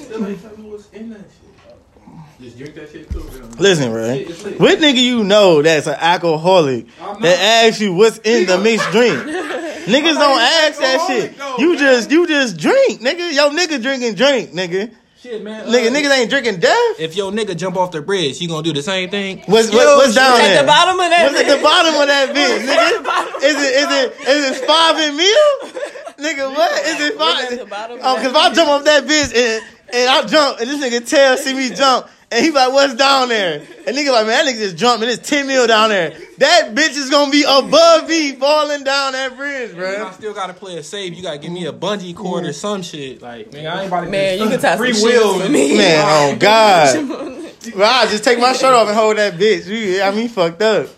still 0.00 0.26
ain't 0.26 0.42
tell 0.42 0.56
me 0.56 0.70
what's 0.70 0.88
in 0.90 1.10
that 1.10 1.18
shit. 1.20 2.40
Just 2.40 2.58
drink 2.58 2.74
that 2.74 2.90
shit 2.90 3.10
too. 3.10 3.20
Listen, 3.58 3.92
bro. 3.92 4.14
Shit. 4.16 4.60
What 4.60 4.78
nigga 4.80 5.00
you 5.00 5.22
know 5.24 5.62
that's 5.62 5.86
an 5.86 5.94
alcoholic 5.98 6.86
I'm 7.00 7.06
not. 7.14 7.22
that 7.22 7.64
asks 7.66 7.80
you 7.80 7.94
what's 7.94 8.18
in 8.18 8.46
the 8.46 8.58
mixed 8.58 8.90
drink? 8.90 9.16
Niggas 9.18 10.14
don't 10.14 10.40
ask 10.40 10.80
that 10.80 11.04
shit. 11.08 11.38
though, 11.38 11.56
You 11.58 11.70
man. 11.70 11.78
just 11.78 12.10
you 12.10 12.26
just 12.26 12.56
drink, 12.58 13.00
nigga. 13.00 13.32
Yo, 13.34 13.50
nigga 13.50 13.80
drinking 13.80 14.14
drink, 14.14 14.50
nigga. 14.52 14.92
Shit, 15.20 15.42
man. 15.42 15.66
Nigga, 15.66 15.88
uh, 15.90 15.94
niggas 15.94 16.16
ain't 16.18 16.30
drinking 16.30 16.60
death. 16.60 17.00
If 17.00 17.16
your 17.16 17.32
nigga 17.32 17.56
jump 17.56 17.76
off 17.76 17.90
the 17.90 18.00
bridge, 18.02 18.40
you 18.40 18.46
gonna 18.46 18.62
do 18.62 18.72
the 18.72 18.82
same 18.82 19.10
thing? 19.10 19.42
What's 19.46 19.72
Yo, 19.72 19.78
what, 19.78 19.96
what's 19.98 20.14
down 20.14 20.38
At 20.40 20.42
there? 20.44 20.62
the 20.62 20.66
bottom 20.66 20.94
of 21.00 21.10
that. 21.10 21.32
What's 21.32 21.40
at 21.40 21.56
the 21.56 21.62
bottom 21.62 21.94
of 22.00 22.06
that 22.06 22.28
bitch, 22.36 22.62
nigga? 22.66 23.42
Is 23.42 23.56
it 23.56 23.74
is 23.74 23.88
it 23.90 24.28
is 24.28 24.58
it 24.60 24.64
five 24.66 24.96
in 24.98 25.16
meal? 25.16 25.87
Nigga, 26.18 26.52
what 26.52 26.72
is 26.84 27.00
it 27.00 27.16
What's 27.16 27.44
at 27.44 27.50
the 27.50 27.56
five? 27.58 27.70
bottom 27.70 27.98
oh, 28.02 28.16
of 28.16 28.18
Oh, 28.18 28.22
cause 28.22 28.26
if 28.26 28.36
I 28.36 28.52
jump 28.52 28.70
off 28.70 28.84
that 28.84 29.04
bitch 29.04 29.34
and 29.36 29.64
and 29.92 30.10
I 30.10 30.26
jump 30.26 30.60
and 30.60 30.68
this 30.68 30.82
nigga 30.82 31.08
tell 31.08 31.36
see 31.36 31.54
me 31.54 31.70
jump 31.74 32.08
and 32.32 32.44
he 32.44 32.50
like 32.50 32.72
what's 32.72 32.94
down 32.94 33.28
there? 33.28 33.60
And 33.86 33.96
nigga 33.96 34.10
like 34.10 34.26
man 34.26 34.44
that 34.44 34.52
nigga 34.52 34.58
just 34.58 34.76
jumped 34.76 35.02
and 35.02 35.12
it's 35.12 35.28
ten 35.28 35.46
mil 35.46 35.68
down 35.68 35.90
there. 35.90 36.10
That 36.38 36.74
bitch 36.74 36.96
is 36.96 37.08
gonna 37.08 37.30
be 37.30 37.44
above 37.48 38.08
me 38.08 38.32
falling 38.32 38.82
down 38.82 39.12
that 39.12 39.36
bridge, 39.36 39.76
Man, 39.76 40.02
I 40.02 40.10
still 40.10 40.34
gotta 40.34 40.54
play 40.54 40.76
a 40.76 40.82
save. 40.82 41.14
You 41.14 41.22
gotta 41.22 41.38
give 41.38 41.52
me 41.52 41.66
a 41.66 41.72
bungee 41.72 42.16
cord 42.16 42.44
or 42.44 42.52
some 42.52 42.82
shit. 42.82 43.22
Like, 43.22 43.52
nigga, 43.52 43.70
I 43.70 43.78
ain't 43.82 43.88
about 43.88 44.04
to 44.04 44.10
Man, 44.10 44.40
you 44.40 44.48
can 44.48 44.58
tie 44.58 44.70
some 44.70 44.78
free 44.78 44.94
shoes 44.94 45.04
will 45.04 45.38
with 45.38 45.50
me. 45.52 45.76
Man, 45.76 46.04
oh 46.08 46.36
god. 46.36 47.44
Well, 47.74 48.02
I 48.02 48.08
just 48.08 48.24
take 48.24 48.38
my 48.38 48.52
shirt 48.54 48.72
off 48.72 48.88
and 48.88 48.96
hold 48.96 49.18
that 49.18 49.34
bitch. 49.34 49.66
You 49.66 49.98
got 49.98 50.14
me 50.14 50.28
fucked 50.28 50.62
up. 50.62 50.88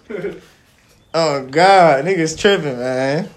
Oh 1.12 1.44
god, 1.46 2.04
niggas 2.04 2.38
tripping, 2.38 2.78
man. 2.78 3.28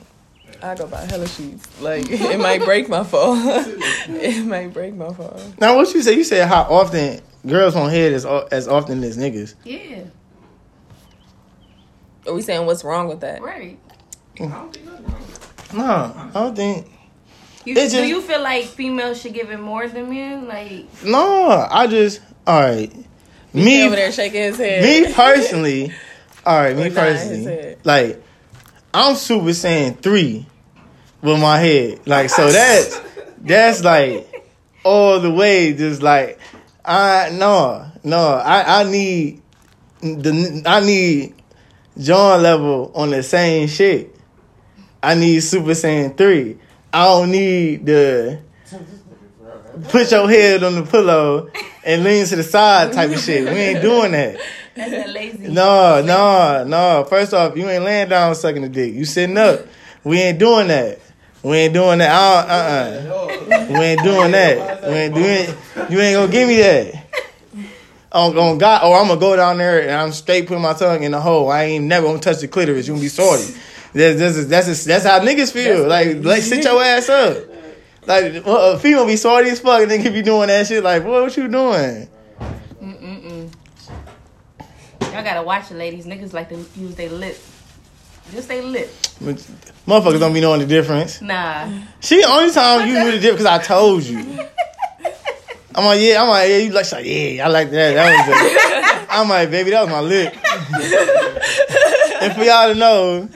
I 0.64 0.76
go 0.76 0.88
buy 0.88 1.02
hella 1.06 1.28
sheets. 1.28 1.68
Like 1.82 2.06
it 2.10 2.40
might 2.40 2.64
break 2.64 2.88
my 2.90 3.04
fall. 3.04 3.36
it 3.38 4.46
might 4.46 4.72
break 4.74 4.94
my 4.96 5.12
fall. 5.14 5.40
Now, 5.60 5.76
what 5.76 5.94
you 5.94 6.02
say? 6.02 6.14
You 6.16 6.24
said 6.24 6.48
how 6.48 6.62
often 6.64 7.20
girls 7.46 7.76
want 7.76 7.92
head 7.92 8.14
as 8.14 8.26
as 8.26 8.68
often 8.68 9.04
as 9.04 9.18
niggas. 9.18 9.56
Yeah, 9.66 10.06
Are 12.26 12.34
we 12.34 12.42
Saiyan 12.42 12.66
what's 12.66 12.84
wrong 12.84 13.08
with 13.08 13.20
that? 13.22 13.42
right. 13.42 13.78
Mm. 14.38 14.52
I 14.52 14.56
don't 14.56 14.74
think 14.74 14.86
nothing 14.86 15.06
wrong. 15.06 15.24
No, 15.74 16.30
I 16.30 16.30
don't 16.34 16.56
think. 16.56 16.88
You, 17.66 17.76
It's 17.78 17.94
do 17.94 18.06
you 18.06 18.22
feel 18.22 18.42
like 18.42 18.66
females 18.66 19.22
should 19.22 19.34
give 19.34 19.50
it 19.50 19.60
more 19.60 19.88
than 19.88 20.10
men? 20.10 20.48
Like, 20.48 20.86
No, 21.04 21.66
I 21.70 21.88
just 21.88 22.22
all 22.46 22.60
right. 22.60 22.92
He 23.54 23.64
Me, 23.64 23.86
over 23.86 23.96
there 23.96 24.12
shaking 24.12 24.42
his 24.42 24.58
head. 24.58 24.84
me 24.84 25.14
personally. 25.14 25.94
All 26.46 26.58
right, 26.60 26.76
me 26.76 26.88
Or 26.88 26.90
nodding 26.90 27.14
his 27.14 27.28
personally. 27.46 27.76
Like, 27.84 28.24
I'm 28.94 29.16
super 29.16 29.54
saying 29.54 29.96
three 29.98 30.46
with 31.24 31.40
my 31.40 31.58
head. 31.58 32.02
Like, 32.06 32.30
so 32.30 32.52
that's 32.52 33.02
that's 33.42 33.84
like 33.84 34.30
all 34.84 35.20
the 35.20 35.32
way. 35.32 35.74
Just 35.74 36.04
like, 36.04 36.40
I 36.86 37.30
no 37.34 37.90
no. 38.04 38.36
I 38.36 38.82
I 38.82 38.84
need 38.84 39.42
the 40.02 40.64
I 40.66 40.82
need 40.82 41.36
John 41.98 42.44
level 42.44 42.92
on 42.94 43.10
the 43.10 43.24
same 43.24 43.68
shit. 43.68 44.16
I 45.02 45.16
need 45.16 45.42
Super 45.42 45.72
Saiyan 45.72 46.16
3. 46.16 46.58
I 46.94 47.04
don't 47.06 47.32
need 47.32 47.86
the 47.86 48.40
put 49.90 50.12
your 50.12 50.30
head 50.30 50.64
on 50.64 50.76
the 50.76 50.84
pillow 50.84 51.50
and 51.84 52.04
lean 52.04 52.26
to 52.28 52.36
the 52.36 52.44
side 52.44 52.94
type 52.94 53.12
of 53.12 53.20
shit. 53.20 53.46
We 53.46 53.60
ain't 53.60 53.82
doing 53.82 54.12
that. 54.12 54.40
that's 54.76 54.92
that 54.92 55.10
lazy. 55.10 55.48
No, 55.48 56.02
no, 56.04 56.64
no. 56.64 57.06
First 57.10 57.34
off, 57.34 57.58
you 57.58 57.68
ain't 57.68 57.84
laying 57.84 58.10
down 58.10 58.36
sucking 58.36 58.62
the 58.62 58.70
dick. 58.70 58.94
You 58.94 59.06
sitting 59.06 59.38
up. 59.38 59.66
We 60.04 60.22
ain't 60.22 60.40
doing 60.40 60.68
that. 60.68 61.00
We 61.44 61.58
ain't 61.58 61.74
doing 61.74 62.00
that. 62.00 62.12
I 62.12 63.04
don't- 63.04 63.52
Uh-uh. 63.52 63.68
We 63.78 63.86
ain't 63.86 64.04
doing 64.04 64.32
that. 64.32 64.84
We 64.84 64.94
ain't 64.96 65.14
doing. 65.14 65.58
You 65.90 66.00
ain't 66.00 66.16
gonna 66.16 66.32
give 66.32 66.48
me 66.48 66.58
that. 66.62 67.04
On, 68.12 68.38
on 68.38 68.58
God, 68.60 68.82
oh, 68.84 68.94
I'm 68.94 69.08
gonna 69.08 69.20
go 69.20 69.36
down 69.36 69.58
there 69.58 69.82
and 69.82 69.92
I'm 69.92 70.12
straight 70.12 70.48
putting 70.48 70.62
my 70.62 70.74
tongue 70.74 71.04
in 71.04 71.12
the 71.12 71.20
hole. 71.20 71.50
I 71.50 71.64
ain't 71.64 71.86
never 71.86 72.06
gonna 72.08 72.20
touch 72.20 72.40
the 72.42 72.48
clitoris. 72.48 72.88
You 72.88 72.94
gonna 72.94 73.02
be 73.02 73.08
salty. 73.10 73.54
That's 73.94 74.20
that's 74.20 74.46
that's, 74.48 74.86
that's 74.86 75.06
how 75.06 75.20
niggas 75.20 75.52
feel. 75.52 75.88
Like 75.88 76.24
like 76.24 76.44
sit 76.44 76.64
your 76.64 76.82
ass 76.82 77.10
up. 77.10 77.38
Like 78.06 78.46
well, 78.46 78.74
a 78.74 78.80
female 78.80 79.06
be 79.08 79.16
salty 79.16 79.50
as 79.50 79.60
fuck 79.60 79.82
and 79.82 79.90
then 79.92 80.04
be 80.14 80.22
doing 80.22 80.48
that 80.48 80.68
shit. 80.68 80.84
Like 80.84 81.04
boy, 81.04 81.24
what 81.24 81.36
you 81.36 81.48
doing? 81.48 82.08
Mm-mm-mm. 82.82 83.52
Y'all 85.02 85.24
gotta 85.24 85.42
watch 85.44 85.72
it, 85.72 85.76
ladies. 85.76 86.06
Niggas 86.06 86.34
like 86.34 86.50
to 86.50 86.66
use 86.76 86.96
their 86.96 87.10
lip. 87.10 87.38
Just 88.32 88.48
they 88.48 88.62
lip. 88.62 88.90
Motherfuckers 89.88 90.20
don't 90.20 90.34
be 90.34 90.42
knowing 90.42 90.62
the 90.62 90.66
difference. 90.66 91.22
Nah. 91.22 91.70
She 92.00 92.22
the 92.22 92.28
only 92.28 92.52
time 92.52 92.88
you 92.88 92.96
knew 92.96 93.12
the 93.12 93.20
difference 93.20 93.44
because 93.44 93.46
I 93.46 93.64
told 93.64 94.04
you. 94.04 94.20
I'm 95.76 95.86
like, 95.86 96.02
yeah, 96.02 96.22
I'm 96.22 96.30
like, 96.30 96.50
yeah, 96.50 96.58
you 96.58 96.72
like, 96.72 96.92
like, 96.92 97.06
yeah, 97.06 97.46
I 97.46 97.50
like 97.50 97.72
that. 97.72 97.94
That 97.94 98.28
was 98.28 99.08
I'm 99.10 99.28
like, 99.30 99.50
baby, 99.50 99.72
that 99.72 99.82
was 99.82 99.90
my 99.90 100.02
lip. 100.02 100.34
and 102.22 102.34
for 102.34 102.44
y'all 102.44 102.72
to 102.72 102.76
know, 102.76 103.30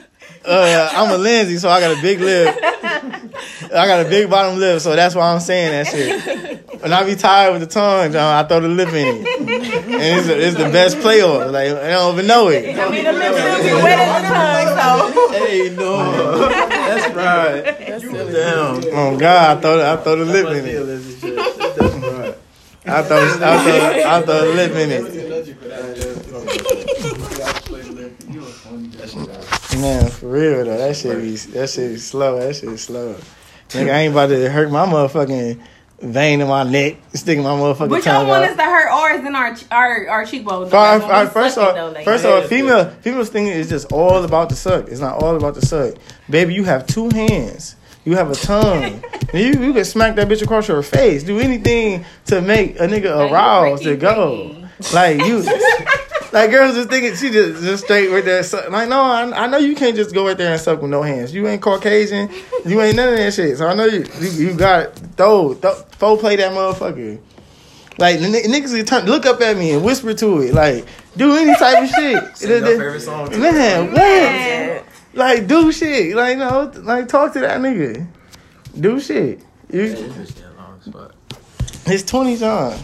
uh, 0.44 0.88
I'm 0.92 1.10
a 1.12 1.18
Lindsay, 1.18 1.58
so 1.58 1.68
I 1.68 1.80
got 1.80 1.98
a 1.98 2.02
big 2.02 2.20
lip. 2.20 2.56
I 2.62 3.86
got 3.86 4.06
a 4.06 4.08
big 4.08 4.30
bottom 4.30 4.58
lip, 4.58 4.80
so 4.80 4.94
that's 4.96 5.14
why 5.14 5.32
I'm 5.32 5.40
saying 5.40 5.72
that 5.72 5.86
shit. 5.88 6.37
When 6.80 6.92
I 6.92 7.04
be 7.04 7.14
tired 7.16 7.52
with 7.52 7.60
the 7.62 7.66
tongue, 7.66 8.12
John, 8.12 8.44
I 8.44 8.46
throw 8.48 8.60
the 8.60 8.68
lip 8.68 8.88
in 8.90 9.26
it. 9.26 9.84
And 9.98 10.20
it's, 10.20 10.28
it's 10.28 10.56
the 10.56 10.70
best 10.70 10.96
playoff. 10.98 11.50
Like, 11.50 11.70
I 11.72 11.90
don't 11.90 12.14
even 12.14 12.26
know 12.28 12.48
it. 12.48 12.78
I 12.78 12.88
mean, 12.90 13.04
the 13.04 13.12
lips 13.12 13.36
still 13.38 13.58
be 13.62 13.82
wet 13.82 13.98
as 13.98 14.22
the 14.22 14.28
tongue, 14.28 14.68
so. 14.78 15.32
Hey, 15.32 15.74
no. 15.74 16.48
That's 16.48 17.14
right. 17.14 17.64
Damn. 18.32 18.94
Oh, 18.96 19.18
God, 19.18 19.58
I 19.58 19.60
throw, 19.60 19.76
the- 19.78 19.88
I 19.90 19.96
throw 19.96 20.16
the 20.16 20.24
lip 20.24 20.46
in 20.46 20.64
it. 20.66 20.74
That's 21.76 21.94
right. 21.96 22.36
I 22.86 23.02
throw, 23.02 23.18
I 23.18 23.28
throw, 23.36 24.10
I 24.10 24.22
throw 24.22 24.40
the 24.46 24.54
lip 24.54 24.72
in 24.72 24.90
it. 24.90 26.08
Man, 29.78 30.08
for 30.10 30.26
real 30.28 30.64
though, 30.64 30.76
that 30.78 30.96
shit 30.96 31.20
be 31.20 31.36
that 31.36 31.68
shit 31.70 31.92
be 31.92 31.98
slow. 31.98 32.38
That 32.40 32.54
shit 32.56 32.68
is 32.70 32.82
slow. 32.82 33.14
Nigga, 33.70 33.90
I 33.92 33.98
ain't 34.00 34.12
about 34.12 34.28
to 34.28 34.48
hurt 34.50 34.70
my 34.70 34.86
motherfucking 34.86 35.60
vein 36.00 36.40
in 36.40 36.48
my 36.48 36.62
neck, 36.62 36.96
sticking 37.14 37.42
my 37.42 37.50
motherfucking 37.50 37.88
Which 37.90 38.04
tongue 38.04 38.28
want 38.28 38.44
out. 38.44 38.50
us 38.50 38.56
to 38.56 38.62
hurt 38.62 38.88
ours 38.88 39.22
than 39.22 39.34
our 39.34 39.56
our 39.70 40.08
our 40.08 40.24
cheekbones? 40.26 40.72
All 40.72 41.02
all 41.02 41.08
when 41.08 41.28
first 41.28 41.58
off, 41.58 41.70
it, 41.70 41.74
though, 41.74 41.88
like- 41.90 42.04
first 42.04 42.24
off, 42.24 42.46
female 42.46 42.90
female's 43.00 43.28
thing 43.30 43.46
is 43.48 43.68
just 43.68 43.90
all 43.92 44.22
about 44.24 44.48
the 44.48 44.54
suck. 44.56 44.88
It's 44.88 45.00
not 45.00 45.22
all 45.22 45.36
about 45.36 45.54
the 45.54 45.66
suck. 45.66 45.94
Baby, 46.30 46.54
you 46.54 46.64
have 46.64 46.86
two 46.86 47.08
hands. 47.10 47.74
You 48.04 48.14
have 48.16 48.30
a 48.30 48.34
tongue. 48.34 49.02
you 49.34 49.46
you 49.60 49.72
can 49.74 49.84
smack 49.84 50.14
that 50.16 50.28
bitch 50.28 50.42
across 50.42 50.68
your 50.68 50.82
face. 50.82 51.22
Do 51.24 51.40
anything 51.40 52.04
to 52.26 52.40
make 52.40 52.76
a 52.80 52.86
nigga 52.86 53.30
aroused 53.30 53.82
to 53.82 53.96
go. 53.96 54.54
Like 54.94 55.18
you, 55.24 55.42
like 56.32 56.50
girls 56.50 56.74
just 56.74 56.88
thinking 56.90 57.14
she 57.16 57.30
just 57.30 57.62
just 57.62 57.84
straight 57.84 58.10
with 58.10 58.24
that. 58.26 58.44
Suck. 58.44 58.70
Like 58.70 58.88
no, 58.88 59.00
I, 59.00 59.44
I 59.44 59.46
know 59.46 59.58
you 59.58 59.74
can't 59.74 59.96
just 59.96 60.14
go 60.14 60.26
right 60.26 60.36
there 60.36 60.52
and 60.52 60.60
suck 60.60 60.82
with 60.82 60.90
no 60.90 61.02
hands. 61.02 61.34
You 61.34 61.46
ain't 61.48 61.62
Caucasian. 61.62 62.30
You 62.66 62.80
ain't 62.82 62.96
none 62.96 63.08
of 63.10 63.16
that 63.16 63.32
shit. 63.34 63.56
So 63.58 63.66
I 63.66 63.74
know 63.74 63.84
you 63.86 64.04
you, 64.20 64.30
you 64.30 64.54
got 64.54 64.94
throw, 65.16 65.54
throw 65.54 65.72
four 65.98 66.18
play 66.18 66.36
that 66.36 66.52
motherfucker. 66.52 67.18
Like 67.98 68.16
n- 68.16 68.32
niggas 68.32 68.86
turn, 68.86 69.06
look 69.06 69.26
up 69.26 69.40
at 69.40 69.56
me 69.56 69.72
and 69.72 69.84
whisper 69.84 70.14
to 70.14 70.40
it. 70.42 70.54
Like 70.54 70.86
do 71.16 71.34
any 71.36 71.54
type 71.56 71.82
of 71.84 71.90
shit. 71.90 72.36
Sing 72.36 72.50
your 72.50 72.60
favorite 72.66 73.00
song. 73.00 73.30
too. 73.30 73.38
Man, 73.38 73.86
what? 73.88 73.96
Man. 73.96 74.84
Like 75.14 75.46
do 75.46 75.72
shit. 75.72 76.14
Like 76.14 76.38
no, 76.38 76.70
like 76.76 77.08
talk 77.08 77.32
to 77.32 77.40
that 77.40 77.60
nigga. 77.60 78.06
Do 78.78 79.00
shit. 79.00 79.40
Yeah, 79.70 79.82
You, 79.82 79.88
this 79.88 80.00
bitch 80.32 80.34
getting 80.36 80.56
long 80.56 80.80
as 81.86 81.92
it's 81.92 82.02
twenty 82.04 82.42
on. 82.44 82.78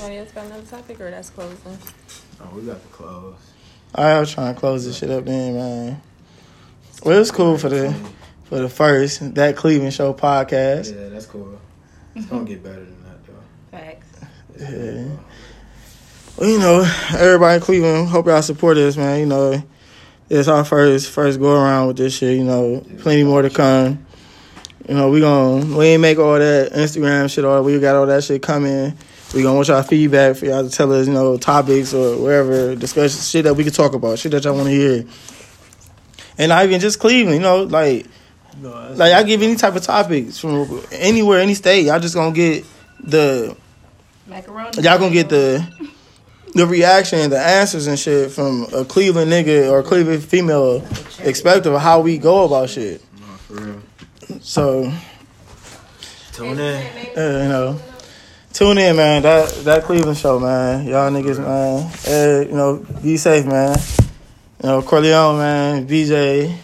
Anybody 0.00 0.18
else 0.18 0.32
got 0.32 0.46
another 0.46 0.62
topic 0.62 0.98
or 0.98 1.10
that's 1.10 1.28
closing? 1.28 1.78
Oh, 2.40 2.56
we 2.56 2.62
got 2.62 2.80
the 2.80 2.88
clothes. 2.88 3.36
I 3.94 4.18
was 4.18 4.32
trying 4.32 4.54
to 4.54 4.58
close 4.58 4.86
this 4.86 4.96
shit 4.96 5.10
up 5.10 5.26
then, 5.26 5.54
man. 5.54 6.02
Well, 7.04 7.20
it's 7.20 7.30
cool 7.30 7.58
for 7.58 7.68
the 7.68 7.94
for 8.44 8.60
the 8.60 8.70
first 8.70 9.34
that 9.34 9.56
Cleveland 9.56 9.92
Show 9.92 10.14
podcast. 10.14 10.96
Yeah, 10.96 11.10
that's 11.10 11.26
cool. 11.26 11.60
It's 12.14 12.24
gonna 12.24 12.46
get 12.46 12.62
better 12.62 12.82
than 12.82 13.04
that 13.04 13.26
though. 13.26 13.76
Facts. 13.76 14.06
Yeah. 14.58 15.16
Well, 16.38 16.48
you 16.48 16.58
know, 16.58 16.90
everybody 17.18 17.56
in 17.56 17.60
Cleveland, 17.60 18.08
hope 18.08 18.24
y'all 18.24 18.40
support 18.40 18.78
us, 18.78 18.96
man. 18.96 19.20
You 19.20 19.26
know, 19.26 19.62
it's 20.30 20.48
our 20.48 20.64
first 20.64 21.10
first 21.10 21.38
go 21.38 21.60
around 21.60 21.88
with 21.88 21.98
this 21.98 22.16
shit. 22.16 22.38
You 22.38 22.44
know, 22.44 22.86
plenty 23.00 23.24
more 23.24 23.42
to 23.42 23.50
come. 23.50 24.06
You 24.88 24.94
know, 24.94 25.10
we 25.10 25.20
gon' 25.20 25.76
we 25.76 25.88
ain't 25.88 26.00
make 26.00 26.18
all 26.18 26.38
that 26.38 26.72
Instagram 26.72 27.30
shit. 27.30 27.44
All 27.44 27.62
we 27.62 27.78
got 27.80 27.96
all 27.96 28.06
that 28.06 28.24
shit 28.24 28.40
coming. 28.40 28.96
We 29.34 29.42
gonna 29.42 29.54
want 29.54 29.68
y'all 29.68 29.82
feedback 29.82 30.36
for 30.36 30.46
y'all 30.46 30.64
to 30.68 30.70
tell 30.70 30.92
us, 30.92 31.06
you 31.06 31.12
know, 31.12 31.36
topics 31.36 31.94
or 31.94 32.20
whatever 32.20 32.74
discussion 32.74 33.20
shit 33.20 33.44
that 33.44 33.54
we 33.54 33.62
can 33.64 33.72
talk 33.72 33.94
about, 33.94 34.18
shit 34.18 34.32
that 34.32 34.44
y'all 34.44 34.54
want 34.54 34.66
to 34.66 34.72
hear. 34.74 35.04
And 36.38 36.48
not 36.48 36.64
even 36.64 36.80
just 36.80 36.98
Cleveland, 36.98 37.36
you 37.36 37.42
know, 37.42 37.62
like 37.64 38.06
No, 38.60 38.92
like 38.94 39.12
I 39.12 39.22
give 39.22 39.42
any 39.42 39.54
type 39.56 39.76
of 39.76 39.82
topics 39.82 40.38
from 40.38 40.82
anywhere, 40.90 41.40
any 41.40 41.54
state. 41.54 41.86
Y'all 41.86 42.00
just 42.00 42.14
gonna 42.14 42.32
get 42.34 42.64
the 42.98 43.56
Macaroni. 44.26 44.82
y'all 44.82 44.98
gonna 44.98 45.10
get 45.10 45.28
the 45.28 45.64
the 46.54 46.66
reaction, 46.66 47.30
the 47.30 47.38
answers 47.38 47.86
and 47.86 47.96
shit 47.98 48.32
from 48.32 48.66
a 48.74 48.84
Cleveland 48.84 49.30
nigga 49.30 49.70
or 49.70 49.82
Cleveland 49.84 50.24
female 50.24 50.80
perspective 51.18 51.72
of 51.72 51.80
how 51.80 52.00
we 52.00 52.18
go 52.18 52.44
about 52.44 52.68
shit. 52.70 53.00
No, 53.20 53.26
for 53.26 53.54
real. 53.54 53.82
So 54.40 54.92
Tune 56.32 56.58
in. 56.58 56.86
uh, 57.16 57.42
you 57.42 57.48
know, 57.48 57.80
tune 58.52 58.78
in, 58.78 58.96
man. 58.96 59.22
That 59.22 59.48
that 59.64 59.84
Cleveland 59.84 60.18
show, 60.18 60.38
man. 60.38 60.86
Y'all 60.86 61.10
niggas, 61.10 61.38
man. 61.38 61.90
Uh, 62.06 62.48
you 62.48 62.54
know, 62.56 62.86
be 63.02 63.16
safe, 63.16 63.46
man. 63.46 63.76
You 64.62 64.68
know, 64.68 64.82
Corleone, 64.82 65.38
man. 65.38 65.86
BJ, 65.88 66.56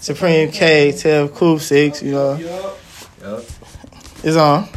Supreme 0.00 0.50
K, 0.50 0.92
Tev, 0.92 1.34
Coop 1.34 1.60
Six. 1.60 2.02
You 2.02 2.12
know, 2.12 2.34
Yup. 2.34 3.44
it's 4.22 4.36
on. 4.36 4.68